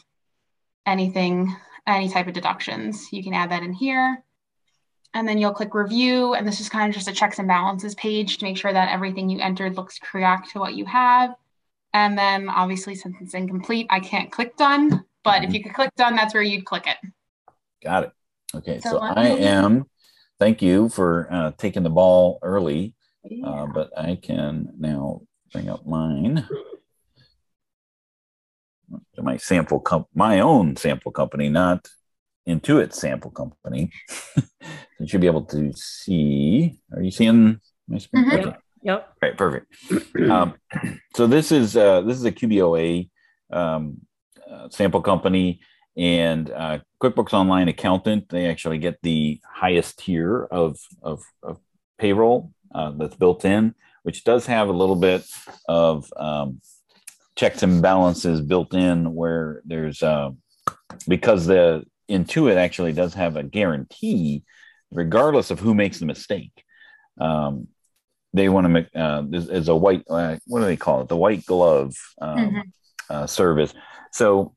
anything, 0.86 1.56
any 1.86 2.10
type 2.10 2.28
of 2.28 2.34
deductions, 2.34 3.08
you 3.14 3.24
can 3.24 3.34
add 3.34 3.52
that 3.52 3.64
in 3.64 3.72
here. 3.72 4.22
And 5.14 5.28
then 5.28 5.38
you'll 5.38 5.54
click 5.54 5.74
review. 5.74 6.34
And 6.34 6.48
this 6.48 6.60
is 6.60 6.70
kind 6.70 6.90
of 6.90 6.96
just 6.96 7.08
a 7.08 7.14
checks 7.14 7.40
and 7.40 7.48
balances 7.48 7.96
page 7.96 8.38
to 8.38 8.46
make 8.46 8.58
sure 8.58 8.74
that 8.74 8.92
everything 8.92 9.30
you 9.30 9.40
entered 9.40 9.76
looks 9.76 10.00
correct 10.00 10.52
to 10.52 10.60
what 10.60 10.76
you 10.76 10.86
have. 10.86 11.34
And 11.94 12.18
then 12.18 12.50
obviously 12.50 12.96
since 12.96 13.16
it's 13.22 13.34
incomplete, 13.34 13.88
I 13.90 14.00
can't 14.00 14.32
click 14.32 14.56
done. 14.58 15.04
But 15.24 15.44
if 15.44 15.50
mm-hmm. 15.50 15.56
you 15.56 15.64
could 15.64 15.74
click 15.74 15.92
done, 15.98 16.16
that's 16.16 16.34
where 16.34 16.44
you'd 16.44 16.66
click 16.66 16.88
it. 16.88 16.98
Got 17.84 18.04
it. 18.06 18.12
Okay, 18.56 18.80
so, 18.80 18.92
so 18.92 18.98
I 19.00 19.26
am. 19.26 19.86
Thank 20.40 20.62
you 20.62 20.90
for 20.90 21.28
uh, 21.32 21.52
taking 21.58 21.84
the 21.84 21.90
ball 21.90 22.40
early, 22.42 22.94
yeah. 23.24 23.46
uh, 23.46 23.66
but 23.68 23.98
I 23.98 24.16
can 24.22 24.70
now 24.78 25.22
bring 25.52 25.68
up 25.68 25.86
mine. 25.86 26.48
My 29.18 29.38
sample 29.38 29.80
comp, 29.80 30.08
my 30.14 30.40
own 30.40 30.78
sample 30.78 31.12
company, 31.12 31.50
not 31.50 31.88
Intuit 32.48 32.94
sample 32.94 33.32
company. 33.32 33.92
you 35.00 35.08
should 35.08 35.22
be 35.22 35.28
able 35.28 35.46
to 35.46 35.74
see. 35.74 36.80
Are 36.94 37.02
you 37.02 37.12
seeing 37.12 37.60
my 37.88 37.98
screen? 37.98 38.26
Mm-hmm. 38.26 38.48
Okay. 38.48 38.58
Yep. 38.84 39.14
Right. 39.22 39.38
Perfect. 39.38 39.76
Um, 40.32 40.56
so 41.16 41.28
this 41.28 41.52
is 41.52 41.78
uh, 41.78 42.02
this 42.02 42.18
is 42.18 42.26
a 42.26 42.32
QBOA 42.32 43.10
um, 43.52 44.02
uh, 44.52 44.68
sample 44.70 45.02
company 45.02 45.62
and 45.98 46.52
uh, 46.52 46.80
QuickBooks 47.02 47.34
Online 47.34 47.68
Accountant, 47.68 48.30
they 48.30 48.46
actually 48.46 48.78
get 48.78 49.00
the 49.02 49.42
highest 49.52 49.98
tier 49.98 50.44
of, 50.46 50.78
of, 51.02 51.24
of 51.42 51.58
payroll 51.98 52.52
uh, 52.74 52.92
that's 52.92 53.16
built 53.16 53.44
in, 53.44 53.74
which 54.04 54.24
does 54.24 54.46
have 54.46 54.70
a 54.70 54.74
little 54.74 54.96
bit 54.96 55.26
of 55.68 56.08
um, 56.16 56.62
checks 57.36 57.64
and 57.64 57.82
balances 57.82 58.42
built 58.42 58.76
in 58.76 59.16
where 59.16 59.64
there's, 59.66 60.04
uh, 60.04 60.30
because 61.08 61.48
the 61.48 61.84
Intuit 62.10 62.56
actually 62.56 62.94
does 62.94 63.14
have 63.14 63.36
a 63.36 63.44
guarantee, 63.44 64.44
regardless 64.92 65.52
of 65.52 65.60
who 65.60 65.74
makes 65.74 66.00
the 66.00 66.06
mistake. 66.06 66.64
Um, 67.20 67.68
they 68.34 68.50
want 68.50 68.66
to 68.66 68.70
make 68.70 68.88
uh, 68.96 69.24
as 69.34 69.68
a 69.68 69.76
white 69.76 70.04
uh, 70.10 70.38
what 70.46 70.60
do 70.60 70.66
they 70.66 70.78
call 70.78 71.02
it 71.02 71.08
the 71.08 71.18
white 71.18 71.46
glove 71.46 71.96
um, 72.22 72.38
mm-hmm. 72.38 72.60
uh, 73.10 73.26
service 73.26 73.74
so 74.12 74.54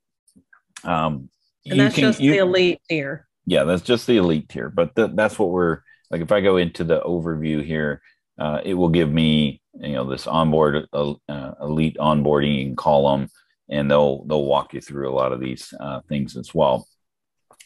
um, 0.85 1.29
and 1.67 1.81
that's 1.81 1.95
can, 1.95 2.03
just 2.03 2.21
you, 2.21 2.33
the 2.33 2.39
elite 2.39 2.81
tier. 2.89 3.27
Yeah, 3.47 3.65
that's 3.65 3.83
just 3.83 4.07
the 4.07 4.17
elite 4.17 4.49
tier. 4.49 4.71
But 4.71 4.95
th- 4.97 5.13
that's 5.15 5.39
what 5.39 5.51
we're 5.51 5.81
like. 6.11 6.21
If 6.21 6.33
I 6.33 6.41
go 6.41 6.57
into 6.57 6.85
the 6.85 7.01
overview 7.01 7.65
here, 7.65 8.03
uh, 8.39 8.61
it 8.65 8.75
will 8.75 8.89
give 8.89 9.11
me 9.11 9.61
you 9.81 9.93
know 9.93 10.09
this 10.09 10.27
onboard 10.27 10.87
uh, 10.93 11.15
uh, 11.29 11.53
elite 11.61 11.97
onboarding 11.99 12.77
column, 12.77 13.29
and 13.69 13.91
they'll 13.91 14.25
they'll 14.25 14.45
walk 14.45 14.75
you 14.75 14.81
through 14.81 15.11
a 15.11 15.15
lot 15.15 15.33
of 15.33 15.41
these 15.41 15.73
uh, 15.79 16.01
things 16.09 16.37
as 16.37 16.55
well. 16.55 16.87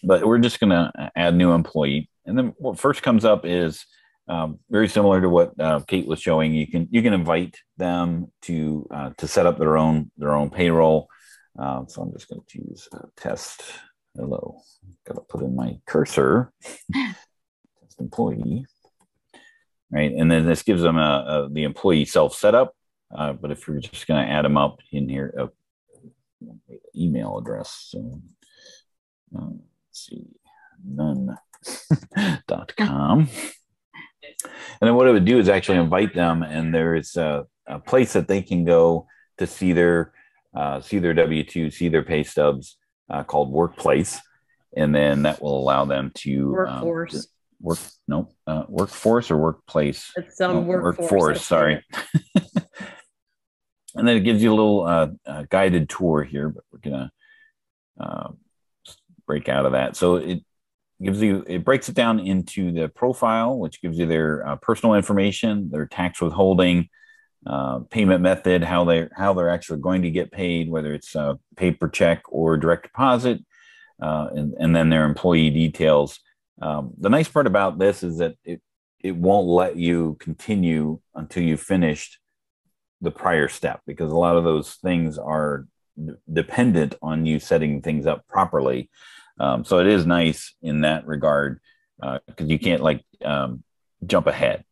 But 0.07 0.27
we're 0.27 0.39
just 0.39 0.61
going 0.61 0.71
to 0.71 1.11
add 1.17 1.35
new 1.35 1.53
employee, 1.53 2.11
and 2.27 2.37
then 2.37 2.55
what 2.59 2.79
first 2.79 3.03
comes 3.03 3.25
up 3.25 3.45
is 3.45 3.87
um, 4.29 4.59
very 4.71 4.89
similar 4.89 5.21
to 5.21 5.29
what 5.29 5.59
uh, 5.61 5.81
Kate 5.81 6.07
was 6.07 6.21
showing. 6.21 6.55
You 6.55 6.67
can 6.67 6.89
you 6.91 7.03
can 7.03 7.13
invite 7.13 7.59
them 7.77 8.33
to 8.43 8.87
uh, 8.91 9.11
to 9.19 9.29
set 9.29 9.47
up 9.47 9.59
their 9.59 9.77
own 9.77 10.11
their 10.17 10.35
own 10.35 10.51
payroll. 10.51 11.09
Uh, 11.59 11.85
so 11.87 12.03
I'm 12.03 12.13
just 12.13 12.29
going 12.29 12.43
to 12.47 12.59
use 12.59 12.89
test. 13.17 13.63
Hello. 14.17 14.61
Got 15.07 15.15
to 15.15 15.21
put 15.21 15.43
in 15.43 15.55
my 15.55 15.79
cursor. 15.87 16.53
test 16.93 18.01
employee. 18.01 18.67
Right. 19.91 20.13
And 20.13 20.31
then 20.31 20.47
this 20.47 20.63
gives 20.63 20.83
them 20.83 20.97
a, 20.97 21.47
a 21.47 21.49
the 21.53 21.65
employee 21.65 22.05
self 22.05 22.35
setup. 22.35 22.75
Uh, 23.15 23.33
but 23.33 23.51
if 23.51 23.69
you're 23.69 23.79
just 23.79 24.07
going 24.07 24.25
to 24.25 24.33
add 24.33 24.45
them 24.45 24.57
up 24.57 24.79
in 24.91 25.09
here, 25.09 25.33
uh, 25.39 25.47
email 26.97 27.39
address. 27.39 27.89
So 27.91 28.21
uh, 29.37 29.51
let's 29.51 29.74
see. 29.95 30.27
none.com. 30.87 31.29
and 33.21 33.29
then 34.81 34.95
what 34.95 35.07
it 35.07 35.13
would 35.13 35.25
do 35.25 35.39
is 35.39 35.49
actually 35.49 35.79
invite 35.79 36.15
them, 36.15 36.43
and 36.43 36.75
there 36.75 36.95
is 36.95 37.17
a, 37.17 37.47
a 37.67 37.79
place 37.79 38.13
that 38.13 38.29
they 38.29 38.43
can 38.43 38.65
go 38.65 39.07
to 39.39 39.47
see 39.47 39.73
their 39.73 40.13
uh, 40.55 40.81
see 40.81 40.99
their 40.99 41.15
W 41.15 41.43
two, 41.45 41.71
see 41.71 41.89
their 41.89 42.03
pay 42.03 42.23
stubs 42.23 42.77
uh, 43.11 43.25
called 43.25 43.51
Workplace, 43.51 44.21
and 44.77 44.95
then 44.95 45.23
that 45.23 45.43
will 45.43 45.59
allow 45.59 45.85
them 45.85 46.13
to 46.17 46.53
workforce. 46.53 47.15
Um, 47.15 47.21
to 47.21 47.27
work 47.61 47.79
no 48.07 48.29
uh, 48.47 48.65
workforce 48.69 49.31
or 49.31 49.39
workplace. 49.39 50.13
It's 50.17 50.37
some 50.37 50.53
no, 50.53 50.61
workforce. 50.61 51.11
workforce 51.11 51.47
sorry. 51.47 51.85
and 53.95 54.07
then 54.07 54.17
it 54.17 54.21
gives 54.21 54.43
you 54.43 54.51
a 54.51 54.55
little 54.55 54.87
uh, 54.87 55.09
uh, 55.27 55.45
guided 55.49 55.89
tour 55.89 56.23
here, 56.23 56.49
but 56.49 56.65
we're 56.71 56.91
gonna 56.91 57.11
uh, 57.99 58.29
break 59.27 59.49
out 59.49 59.67
of 59.67 59.73
that. 59.73 59.97
So 59.97 60.17
it 60.17 60.43
gives 61.03 61.21
you 61.21 61.45
it 61.47 61.65
breaks 61.65 61.89
it 61.89 61.95
down 61.95 62.21
into 62.21 62.73
the 62.73 62.89
profile, 62.89 63.59
which 63.59 63.83
gives 63.83 63.99
you 63.99 64.07
their 64.07 64.47
uh, 64.47 64.57
personal 64.57 64.95
information, 64.95 65.71
their 65.71 65.87
tax 65.87 66.21
withholding, 66.21 66.89
uh, 67.47 67.81
payment 67.91 68.23
method, 68.23 68.65
how 68.65 68.85
they 68.85 69.09
how 69.15 69.35
they're 69.35 69.51
actually 69.51 69.81
going 69.81 70.03
to 70.03 70.11
get 70.11 70.33
paid, 70.33 70.71
whether 70.71 70.95
it's 70.95 71.15
a 71.15 71.39
paper 71.57 71.89
check 71.89 72.23
or 72.29 72.57
direct 72.57 72.85
deposit, 72.85 73.45
uh, 74.01 74.29
and 74.35 74.55
and 74.59 74.75
then 74.75 74.91
their 74.91 75.05
employee 75.05 75.51
details. 75.51 76.21
Um, 76.63 76.93
the 76.99 77.11
nice 77.11 77.29
part 77.29 77.47
about 77.47 77.79
this 77.79 78.03
is 78.03 78.19
that 78.19 78.37
it 78.45 78.63
it 79.01 79.15
won't 79.15 79.47
let 79.47 79.77
you 79.77 80.17
continue 80.21 81.01
until 81.15 81.43
you've 81.43 81.61
finished 81.61 82.19
the 83.03 83.11
prior 83.11 83.49
step 83.49 83.83
because 83.87 84.11
a 84.11 84.17
lot 84.17 84.37
of 84.37 84.45
those 84.45 84.75
things 84.77 85.19
are 85.19 85.67
dependent 86.33 86.95
on 87.03 87.27
you 87.27 87.39
setting 87.39 87.83
things 87.83 88.07
up 88.07 88.27
properly. 88.29 88.91
Um, 89.39 89.65
so 89.65 89.79
it 89.79 89.87
is 89.87 90.07
nice 90.07 90.55
in 90.63 90.83
that 90.83 91.07
regard 91.07 91.61
because 91.99 92.21
uh, 92.41 92.45
you 92.45 92.59
can't 92.59 92.83
like 92.83 93.05
um, 93.25 93.63
jump 94.07 94.27
ahead. 94.27 94.65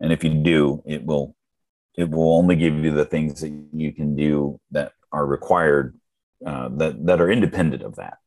And 0.00 0.12
if 0.12 0.22
you 0.22 0.30
do, 0.30 0.82
it 0.86 1.04
will 1.04 1.34
it 1.94 2.10
will 2.10 2.36
only 2.36 2.56
give 2.56 2.74
you 2.74 2.90
the 2.90 3.06
things 3.06 3.40
that 3.40 3.52
you 3.72 3.92
can 3.92 4.14
do 4.14 4.60
that 4.70 4.92
are 5.12 5.24
required 5.24 5.98
uh, 6.46 6.68
that 6.76 7.06
that 7.06 7.20
are 7.20 7.30
independent 7.30 7.82
of 7.82 7.96
that. 7.96 8.18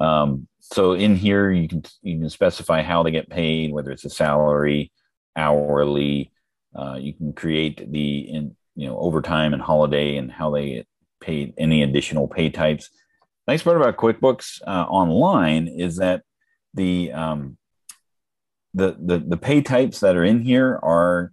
Um, 0.00 0.48
so 0.60 0.92
in 0.92 1.16
here 1.16 1.50
you 1.50 1.68
can 1.68 1.82
you 2.02 2.18
can 2.18 2.30
specify 2.30 2.82
how 2.82 3.02
they 3.02 3.10
get 3.10 3.28
paid, 3.28 3.72
whether 3.72 3.90
it's 3.90 4.04
a 4.04 4.10
salary, 4.10 4.92
hourly. 5.36 6.32
Uh, 6.76 6.96
you 7.00 7.14
can 7.14 7.32
create 7.32 7.90
the 7.90 8.18
in 8.18 8.56
you 8.74 8.86
know 8.86 8.98
overtime 8.98 9.52
and 9.54 9.62
holiday 9.62 10.16
and 10.16 10.30
how 10.30 10.50
they 10.50 10.84
paid 11.20 11.54
any 11.58 11.82
additional 11.82 12.28
pay 12.28 12.50
types. 12.50 12.90
Nice 13.48 13.62
part 13.62 13.76
about 13.76 13.96
QuickBooks 13.96 14.60
uh, 14.66 14.86
Online 14.88 15.68
is 15.68 15.96
that 15.96 16.22
the 16.74 17.12
um, 17.12 17.56
the, 18.74 18.96
the 19.00 19.18
the 19.18 19.36
pay 19.36 19.62
types 19.62 20.00
that 20.00 20.16
are 20.16 20.24
in 20.24 20.42
here 20.42 20.78
are 20.82 21.32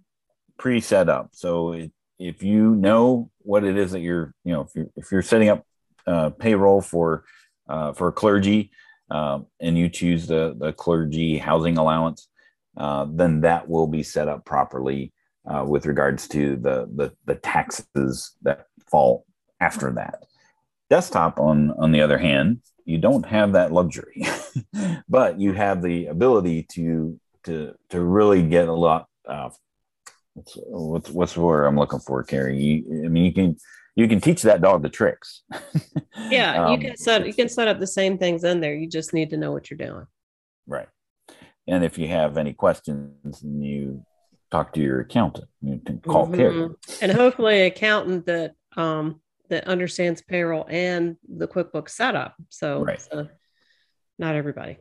pre-set 0.58 1.08
up. 1.08 1.30
So 1.32 1.72
it, 1.72 1.92
if 2.18 2.42
you 2.42 2.74
know 2.74 3.30
what 3.40 3.64
it 3.64 3.76
is 3.76 3.92
that 3.92 4.00
you're, 4.00 4.32
you 4.44 4.52
know, 4.52 4.62
if 4.62 4.68
you're 4.74 4.86
if 4.96 5.12
you're 5.12 5.22
setting 5.22 5.50
up 5.50 5.66
uh, 6.06 6.30
payroll 6.30 6.80
for 6.80 7.24
uh, 7.68 7.92
for 7.92 8.10
clergy, 8.12 8.70
uh, 9.10 9.40
and 9.60 9.76
you 9.76 9.88
choose 9.88 10.26
the 10.26 10.56
the 10.58 10.72
clergy 10.72 11.36
housing 11.36 11.76
allowance, 11.76 12.28
uh, 12.76 13.06
then 13.10 13.42
that 13.42 13.68
will 13.68 13.86
be 13.86 14.02
set 14.02 14.28
up 14.28 14.44
properly 14.44 15.12
uh, 15.46 15.64
with 15.66 15.86
regards 15.86 16.28
to 16.28 16.56
the, 16.56 16.88
the 16.94 17.12
the 17.26 17.34
taxes 17.34 18.32
that 18.42 18.66
fall 18.90 19.26
after 19.60 19.92
that. 19.92 20.24
Desktop, 20.90 21.38
on 21.38 21.72
on 21.72 21.92
the 21.92 22.00
other 22.00 22.18
hand, 22.18 22.60
you 22.84 22.98
don't 22.98 23.26
have 23.26 23.52
that 23.52 23.72
luxury, 23.72 24.22
but 25.08 25.40
you 25.40 25.52
have 25.52 25.82
the 25.82 26.06
ability 26.06 26.64
to 26.72 27.18
to 27.44 27.74
to 27.90 28.00
really 28.00 28.42
get 28.42 28.68
a 28.68 28.72
lot. 28.72 29.06
Uh, 29.26 29.50
what's, 30.34 30.56
what's 30.56 31.10
what's 31.10 31.34
the 31.34 31.40
word 31.40 31.64
I'm 31.64 31.78
looking 31.78 32.00
for, 32.00 32.22
Carrie? 32.22 32.58
You, 32.58 33.04
I 33.04 33.08
mean, 33.08 33.24
you 33.24 33.32
can 33.32 33.56
you 33.96 34.08
can 34.08 34.20
teach 34.20 34.42
that 34.42 34.60
dog 34.60 34.82
the 34.82 34.88
tricks. 34.88 35.42
yeah, 36.30 36.66
um, 36.66 36.72
you 36.72 36.88
can 36.88 36.96
set 36.96 37.26
you 37.26 37.34
can 37.34 37.48
set 37.48 37.68
up 37.68 37.80
the 37.80 37.86
same 37.86 38.18
things 38.18 38.44
in 38.44 38.60
there. 38.60 38.74
You 38.74 38.88
just 38.88 39.14
need 39.14 39.30
to 39.30 39.36
know 39.36 39.52
what 39.52 39.70
you're 39.70 39.78
doing. 39.78 40.06
Right. 40.66 40.88
And 41.66 41.82
if 41.82 41.96
you 41.96 42.08
have 42.08 42.36
any 42.36 42.52
questions, 42.52 43.42
and 43.42 43.64
you 43.64 44.04
talk 44.54 44.72
to 44.74 44.80
your 44.80 45.00
accountant. 45.00 45.48
You 45.60 45.80
can 45.84 46.00
call 46.00 46.26
mm-hmm. 46.26 46.34
Carrie. 46.36 46.68
And 47.02 47.12
hopefully, 47.12 47.62
accountant 47.62 48.26
that 48.26 48.54
um, 48.76 49.20
that 49.48 49.66
understands 49.66 50.22
payroll 50.22 50.66
and 50.68 51.16
the 51.28 51.48
QuickBooks 51.48 51.90
setup. 51.90 52.34
So, 52.48 52.84
right. 52.84 53.00
so 53.00 53.28
not 54.18 54.36
everybody. 54.36 54.78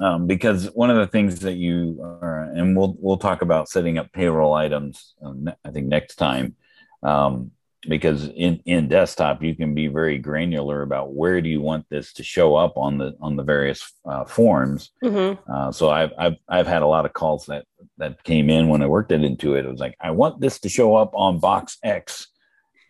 Um, 0.00 0.28
because 0.28 0.66
one 0.66 0.90
of 0.90 0.96
the 0.96 1.08
things 1.08 1.40
that 1.40 1.54
you 1.54 1.98
are, 2.00 2.44
and 2.54 2.76
we'll 2.76 2.96
we'll 3.00 3.16
talk 3.16 3.42
about 3.42 3.68
setting 3.68 3.98
up 3.98 4.12
payroll 4.12 4.54
items. 4.54 5.14
Um, 5.20 5.50
I 5.64 5.70
think 5.70 5.88
next 5.88 6.16
time. 6.16 6.54
Um, 7.02 7.52
because 7.82 8.28
in 8.28 8.60
in 8.64 8.88
desktop 8.88 9.42
you 9.42 9.54
can 9.54 9.72
be 9.72 9.86
very 9.86 10.18
granular 10.18 10.82
about 10.82 11.14
where 11.14 11.40
do 11.40 11.48
you 11.48 11.60
want 11.60 11.86
this 11.88 12.12
to 12.12 12.24
show 12.24 12.56
up 12.56 12.76
on 12.76 12.98
the 12.98 13.16
on 13.20 13.36
the 13.36 13.42
various 13.42 13.92
uh, 14.04 14.24
forms 14.24 14.90
mm-hmm. 15.02 15.40
uh, 15.52 15.70
so 15.70 15.90
I've, 15.90 16.12
I've 16.18 16.36
i've 16.48 16.66
had 16.66 16.82
a 16.82 16.86
lot 16.86 17.06
of 17.06 17.12
calls 17.12 17.46
that 17.46 17.66
that 17.98 18.22
came 18.24 18.50
in 18.50 18.68
when 18.68 18.82
i 18.82 18.86
worked 18.86 19.12
it 19.12 19.20
Intuit 19.20 19.60
it 19.60 19.66
It 19.66 19.70
was 19.70 19.80
like 19.80 19.96
i 20.00 20.10
want 20.10 20.40
this 20.40 20.58
to 20.60 20.68
show 20.68 20.96
up 20.96 21.12
on 21.14 21.38
box 21.38 21.78
x 21.84 22.28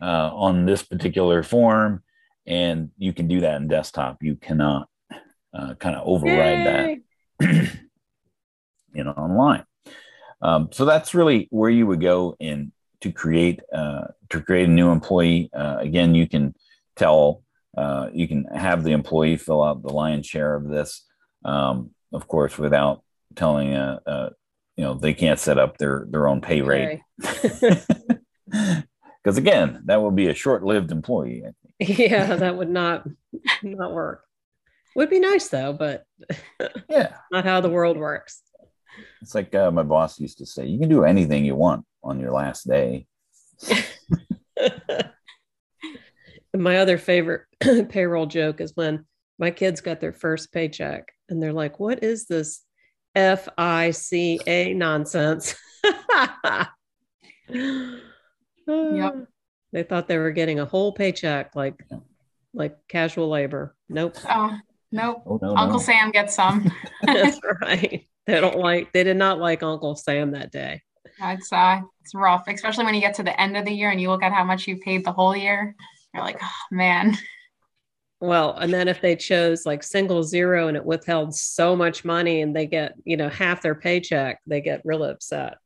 uh, 0.01 0.31
on 0.33 0.65
this 0.65 0.81
particular 0.81 1.43
form 1.43 2.01
and 2.47 2.89
you 2.97 3.13
can 3.13 3.27
do 3.27 3.41
that 3.41 3.61
in 3.61 3.67
desktop 3.67 4.23
you 4.23 4.37
cannot 4.37 4.89
uh, 5.53 5.75
kind 5.75 5.95
of 5.95 6.07
override 6.07 6.65
Yay. 6.65 7.01
that 7.39 7.77
you 8.93 9.03
know 9.03 9.11
online 9.11 9.65
um, 10.41 10.69
so 10.71 10.85
that's 10.85 11.13
really 11.13 11.47
where 11.51 11.69
you 11.69 11.85
would 11.85 12.01
go 12.01 12.35
in 12.39 12.71
to 13.01 13.11
create 13.11 13.61
uh, 13.73 14.07
to 14.29 14.41
create 14.41 14.69
a 14.69 14.71
new 14.71 14.91
employee. 14.91 15.49
Uh, 15.53 15.77
again, 15.79 16.15
you 16.15 16.27
can 16.27 16.53
tell 16.95 17.43
uh, 17.77 18.09
you 18.11 18.27
can 18.27 18.45
have 18.45 18.83
the 18.83 18.91
employee 18.91 19.37
fill 19.37 19.63
out 19.63 19.81
the 19.81 19.93
lion's 19.93 20.25
share 20.25 20.55
of 20.55 20.67
this, 20.67 21.05
um, 21.45 21.91
of 22.11 22.27
course, 22.27 22.57
without 22.57 23.03
telling 23.35 23.75
a, 23.75 24.01
uh, 24.05 24.09
uh, 24.09 24.29
you 24.75 24.83
know 24.83 24.93
they 24.93 25.13
can't 25.13 25.39
set 25.39 25.57
up 25.57 25.77
their 25.77 26.07
their 26.09 26.27
own 26.27 26.41
pay 26.41 26.61
rate. 26.61 27.01
Because 27.17 27.87
again, 29.37 29.81
that 29.85 30.01
would 30.01 30.15
be 30.15 30.27
a 30.27 30.33
short-lived 30.33 30.91
employee. 30.91 31.43
Yeah, 31.81 32.35
that 32.35 32.57
would 32.57 32.69
not 32.69 33.07
not 33.63 33.93
work. 33.93 34.25
Would 34.97 35.09
be 35.09 35.21
nice 35.21 35.47
though, 35.47 35.71
but 35.71 36.03
yeah, 36.89 37.13
not 37.31 37.45
how 37.45 37.61
the 37.61 37.69
world 37.69 37.95
works. 37.95 38.41
It's 39.21 39.35
like 39.35 39.53
uh, 39.55 39.71
my 39.71 39.83
boss 39.83 40.19
used 40.19 40.37
to 40.39 40.45
say, 40.45 40.65
"You 40.65 40.79
can 40.79 40.89
do 40.89 41.03
anything 41.03 41.45
you 41.45 41.55
want 41.55 41.85
on 42.03 42.19
your 42.19 42.31
last 42.31 42.67
day." 42.67 43.07
my 46.55 46.77
other 46.77 46.97
favorite 46.97 47.43
payroll 47.89 48.25
joke 48.25 48.61
is 48.61 48.75
when 48.75 49.05
my 49.37 49.51
kids 49.51 49.81
got 49.81 49.99
their 49.99 50.13
first 50.13 50.51
paycheck 50.51 51.07
and 51.29 51.41
they're 51.41 51.53
like, 51.53 51.79
"What 51.79 52.03
is 52.03 52.25
this 52.25 52.63
FICA 53.15 54.75
nonsense?" 54.75 55.55
yep. 58.67 59.27
They 59.71 59.83
thought 59.83 60.07
they 60.07 60.17
were 60.17 60.31
getting 60.31 60.59
a 60.59 60.65
whole 60.65 60.91
paycheck, 60.91 61.55
like 61.55 61.75
like 62.53 62.75
casual 62.87 63.29
labor. 63.29 63.75
Nope. 63.87 64.17
Oh, 64.27 64.57
nope. 64.91 65.23
Oh, 65.25 65.39
no, 65.41 65.55
Uncle 65.55 65.79
no. 65.79 65.85
Sam 65.85 66.11
gets 66.11 66.35
some. 66.35 66.71
That's 67.03 67.39
right. 67.61 68.07
They 68.29 68.39
don't 68.39 68.59
like. 68.59 68.93
They 68.93 69.03
did 69.03 69.17
not 69.17 69.39
like 69.39 69.63
Uncle 69.63 69.95
Sam 69.95 70.31
that 70.31 70.51
day. 70.51 70.83
It's 71.19 71.51
uh, 71.51 71.81
it's 72.01 72.13
rough, 72.13 72.43
especially 72.47 72.85
when 72.85 72.93
you 72.93 73.01
get 73.01 73.15
to 73.15 73.23
the 73.23 73.39
end 73.41 73.57
of 73.57 73.65
the 73.65 73.71
year 73.71 73.89
and 73.89 73.99
you 73.99 74.09
look 74.09 74.21
at 74.21 74.31
how 74.31 74.43
much 74.43 74.67
you 74.67 74.77
paid 74.77 75.03
the 75.03 75.11
whole 75.11 75.35
year. 75.35 75.75
You're 76.13 76.23
like, 76.23 76.37
oh 76.39 76.61
man. 76.69 77.17
Well, 78.21 78.55
and 78.55 78.71
then 78.71 78.87
if 78.87 79.01
they 79.01 79.15
chose 79.15 79.65
like 79.65 79.81
single 79.81 80.21
zero 80.21 80.67
and 80.67 80.77
it 80.77 80.85
withheld 80.85 81.33
so 81.33 81.75
much 81.75 82.05
money 82.05 82.41
and 82.41 82.55
they 82.55 82.67
get, 82.67 82.93
you 83.03 83.17
know, 83.17 83.29
half 83.29 83.63
their 83.63 83.73
paycheck, 83.73 84.41
they 84.45 84.61
get 84.61 84.81
really 84.85 85.09
upset. 85.09 85.57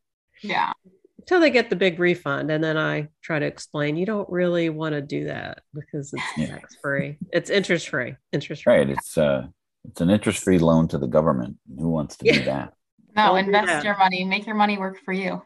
Yeah. 0.41 0.71
Until 1.19 1.41
they 1.41 1.49
get 1.49 1.69
the 1.69 1.75
big 1.75 1.99
refund. 1.99 2.49
And 2.49 2.63
then 2.63 2.77
I 2.77 3.09
try 3.21 3.39
to 3.39 3.45
explain 3.45 3.97
you 3.97 4.05
don't 4.05 4.29
really 4.29 4.69
want 4.69 4.93
to 4.93 5.01
do 5.01 5.25
that 5.25 5.63
because 5.73 6.13
it's 6.13 6.23
yeah. 6.37 6.59
tax 6.59 6.77
free. 6.81 7.17
It's 7.33 7.49
interest 7.49 7.89
free. 7.89 8.15
Interest 8.31 8.63
free. 8.63 8.73
Right. 8.73 8.89
It's 8.89 9.17
uh 9.17 9.47
it's 9.85 10.01
an 10.01 10.09
interest 10.09 10.43
free 10.43 10.59
loan 10.59 10.87
to 10.89 10.97
the 10.97 11.07
government. 11.07 11.57
Who 11.77 11.89
wants 11.89 12.17
to 12.17 12.25
yeah. 12.25 12.33
do 12.37 12.43
that? 12.45 12.73
No, 13.15 13.35
invest 13.35 13.85
your 13.85 13.97
money, 13.97 14.23
make 14.23 14.45
your 14.45 14.55
money 14.55 14.77
work 14.77 14.99
for 15.03 15.13
you. 15.13 15.41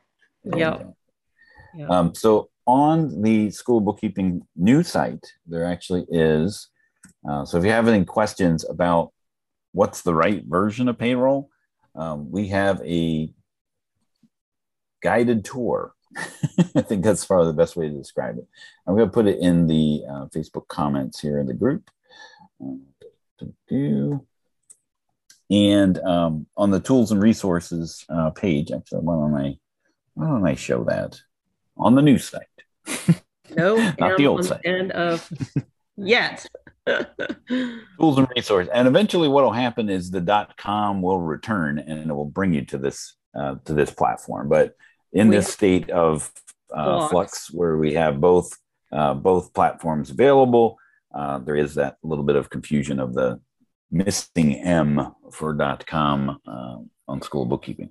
Yeah. 0.45 0.83
Um, 1.89 2.15
so 2.15 2.49
on 2.65 3.21
the 3.21 3.51
school 3.51 3.81
bookkeeping 3.81 4.47
new 4.55 4.83
site, 4.83 5.25
there 5.45 5.65
actually 5.65 6.05
is. 6.09 6.69
Uh, 7.29 7.45
so 7.45 7.57
if 7.57 7.65
you 7.65 7.71
have 7.71 7.87
any 7.87 8.05
questions 8.05 8.65
about 8.69 9.11
what's 9.73 10.01
the 10.01 10.13
right 10.13 10.43
version 10.45 10.87
of 10.87 10.97
payroll, 10.97 11.49
um, 11.95 12.31
we 12.31 12.47
have 12.47 12.81
a 12.85 13.29
guided 15.01 15.43
tour 15.43 15.93
I 16.75 16.81
think 16.81 17.03
that's 17.03 17.25
probably 17.25 17.47
the 17.47 17.57
best 17.57 17.75
way 17.75 17.89
to 17.89 17.95
describe 17.95 18.37
it. 18.37 18.47
I'm 18.85 18.95
going 18.95 19.07
to 19.07 19.13
put 19.13 19.27
it 19.27 19.39
in 19.39 19.67
the 19.67 20.03
uh, 20.09 20.25
Facebook 20.27 20.67
comments 20.67 21.19
here 21.19 21.39
in 21.39 21.47
the 21.47 21.53
group. 21.53 21.89
And 25.49 25.97
um, 25.99 26.47
on 26.57 26.71
the 26.71 26.79
tools 26.79 27.11
and 27.11 27.21
resources 27.21 28.05
uh, 28.09 28.31
page, 28.31 28.71
actually, 28.71 29.01
why 29.01 29.15
don't 29.15 29.35
I 29.35 29.57
why 30.13 30.27
don't 30.27 30.45
I 30.45 30.55
show 30.55 30.83
that 30.85 31.19
on 31.77 31.95
the 31.95 32.01
new 32.01 32.17
site? 32.17 32.43
No, 33.55 33.75
Not 33.99 34.17
the 34.17 34.27
old 34.27 34.45
site. 34.45 34.61
End 34.65 34.91
of 34.91 35.31
yet. 35.95 36.45
tools 36.87 38.17
and 38.17 38.27
resources, 38.35 38.71
and 38.73 38.87
eventually, 38.87 39.27
what 39.27 39.43
will 39.43 39.51
happen 39.51 39.89
is 39.89 40.09
the 40.09 40.21
dot 40.21 40.55
.com 40.57 41.01
will 41.01 41.19
return, 41.19 41.79
and 41.79 42.09
it 42.09 42.13
will 42.13 42.25
bring 42.25 42.53
you 42.53 42.63
to 42.65 42.77
this 42.77 43.15
uh, 43.37 43.55
to 43.65 43.73
this 43.73 43.91
platform. 43.91 44.49
But 44.49 44.73
in 45.11 45.29
we 45.29 45.35
this 45.35 45.49
state 45.49 45.89
of 45.89 46.31
uh, 46.73 47.07
flux, 47.09 47.51
where 47.51 47.77
we 47.77 47.93
have 47.93 48.21
both 48.21 48.57
uh, 48.91 49.13
both 49.13 49.53
platforms 49.53 50.09
available, 50.09 50.77
uh, 51.13 51.39
there 51.39 51.55
is 51.55 51.75
that 51.75 51.97
little 52.03 52.23
bit 52.23 52.35
of 52.35 52.49
confusion 52.49 52.99
of 52.99 53.13
the 53.13 53.39
missing 53.91 54.55
M 54.55 55.13
for 55.31 55.55
.com 55.85 56.39
uh, 56.47 56.77
on 57.07 57.21
school 57.21 57.45
bookkeeping. 57.45 57.89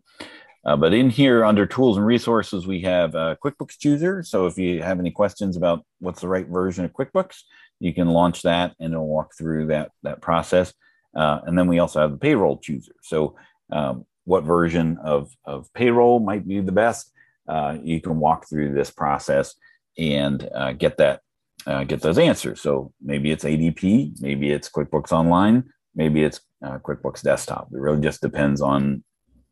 Uh, 0.64 0.76
but 0.76 0.92
in 0.92 1.08
here 1.08 1.44
under 1.44 1.64
tools 1.64 1.96
and 1.96 2.04
resources, 2.04 2.66
we 2.66 2.80
have 2.80 3.14
a 3.14 3.38
QuickBooks 3.42 3.78
Chooser. 3.78 4.22
So 4.24 4.46
if 4.46 4.58
you 4.58 4.82
have 4.82 4.98
any 4.98 5.12
questions 5.12 5.56
about 5.56 5.84
what's 6.00 6.20
the 6.20 6.28
right 6.28 6.46
version 6.46 6.84
of 6.84 6.92
QuickBooks, 6.92 7.42
you 7.78 7.94
can 7.94 8.08
launch 8.08 8.42
that 8.42 8.74
and 8.80 8.92
it'll 8.92 9.06
walk 9.06 9.32
through 9.38 9.66
that, 9.66 9.92
that 10.02 10.20
process. 10.20 10.74
Uh, 11.14 11.40
and 11.46 11.56
then 11.56 11.68
we 11.68 11.78
also 11.78 12.00
have 12.00 12.10
the 12.10 12.18
payroll 12.18 12.58
chooser. 12.58 12.94
So 13.02 13.36
um, 13.70 14.06
what 14.24 14.42
version 14.42 14.98
of, 15.02 15.30
of 15.44 15.72
payroll 15.72 16.18
might 16.18 16.46
be 16.46 16.60
the 16.60 16.72
best? 16.72 17.12
Uh, 17.48 17.78
you 17.80 18.00
can 18.00 18.18
walk 18.18 18.48
through 18.48 18.74
this 18.74 18.90
process 18.90 19.54
and 19.96 20.48
uh, 20.52 20.72
get 20.72 20.98
that 20.98 21.20
uh, 21.66 21.84
get 21.84 22.00
those 22.00 22.18
answers. 22.18 22.60
So 22.60 22.92
maybe 23.02 23.30
it's 23.30 23.44
ADP, 23.44 24.20
maybe 24.20 24.50
it's 24.50 24.70
QuickBooks 24.70 25.12
Online, 25.12 25.64
maybe 25.94 26.22
it's 26.22 26.40
uh, 26.64 26.78
QuickBooks 26.78 27.22
Desktop. 27.22 27.68
It 27.72 27.78
really 27.78 28.00
just 28.00 28.20
depends 28.20 28.60
on 28.60 29.02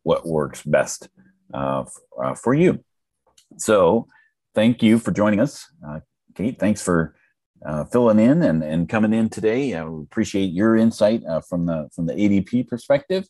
what 0.03 0.27
works 0.27 0.63
best 0.63 1.09
uh, 1.53 1.83
f- 1.83 1.93
uh, 2.23 2.35
for 2.35 2.55
you. 2.55 2.85
So, 3.59 4.09
thank 4.55 4.83
you 4.83 4.99
for 4.99 5.11
joining 5.11 5.41
us, 5.41 5.67
uh, 5.87 6.01
Kate. 6.35 6.59
Thanks 6.59 6.83
for 6.83 7.15
uh, 7.65 7.85
filling 7.85 8.19
in 8.19 8.43
and, 8.43 8.63
and 8.63 8.89
coming 8.89 9.13
in 9.13 9.29
today. 9.29 9.75
I 9.75 9.87
appreciate 9.87 10.53
your 10.53 10.77
insight 10.77 11.23
from 11.49 11.67
the 11.67 11.89
from 11.95 12.07
the 12.07 12.15
ADP 12.15 12.69
perspective, 12.69 13.27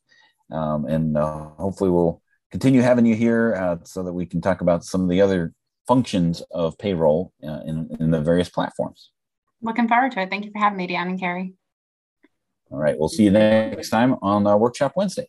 um, 0.50 0.86
and 0.86 1.16
hopefully 1.16 1.90
we'll 1.90 2.22
continue 2.50 2.80
having 2.80 3.06
you 3.06 3.14
here 3.14 3.78
so 3.84 4.02
that 4.02 4.12
we 4.12 4.24
can 4.26 4.40
talk 4.40 4.60
about 4.60 4.84
some 4.84 5.02
of 5.02 5.08
the 5.08 5.20
other 5.20 5.52
functions 5.86 6.42
of 6.50 6.76
payroll 6.78 7.32
in, 7.40 7.88
in 8.00 8.10
the 8.10 8.20
various 8.20 8.48
platforms. 8.48 9.10
Looking 9.62 9.88
forward 9.88 10.12
to 10.12 10.20
it. 10.20 10.30
Thank 10.30 10.44
you 10.44 10.52
for 10.52 10.58
having 10.58 10.78
me, 10.78 10.86
Dan 10.86 11.08
and 11.08 11.20
Carrie. 11.20 11.54
All 12.70 12.78
right. 12.78 12.98
We'll 12.98 13.08
see 13.08 13.24
you 13.24 13.30
next 13.30 13.90
time 13.90 14.16
on 14.22 14.46
uh, 14.46 14.56
Workshop 14.56 14.92
Wednesday. 14.96 15.28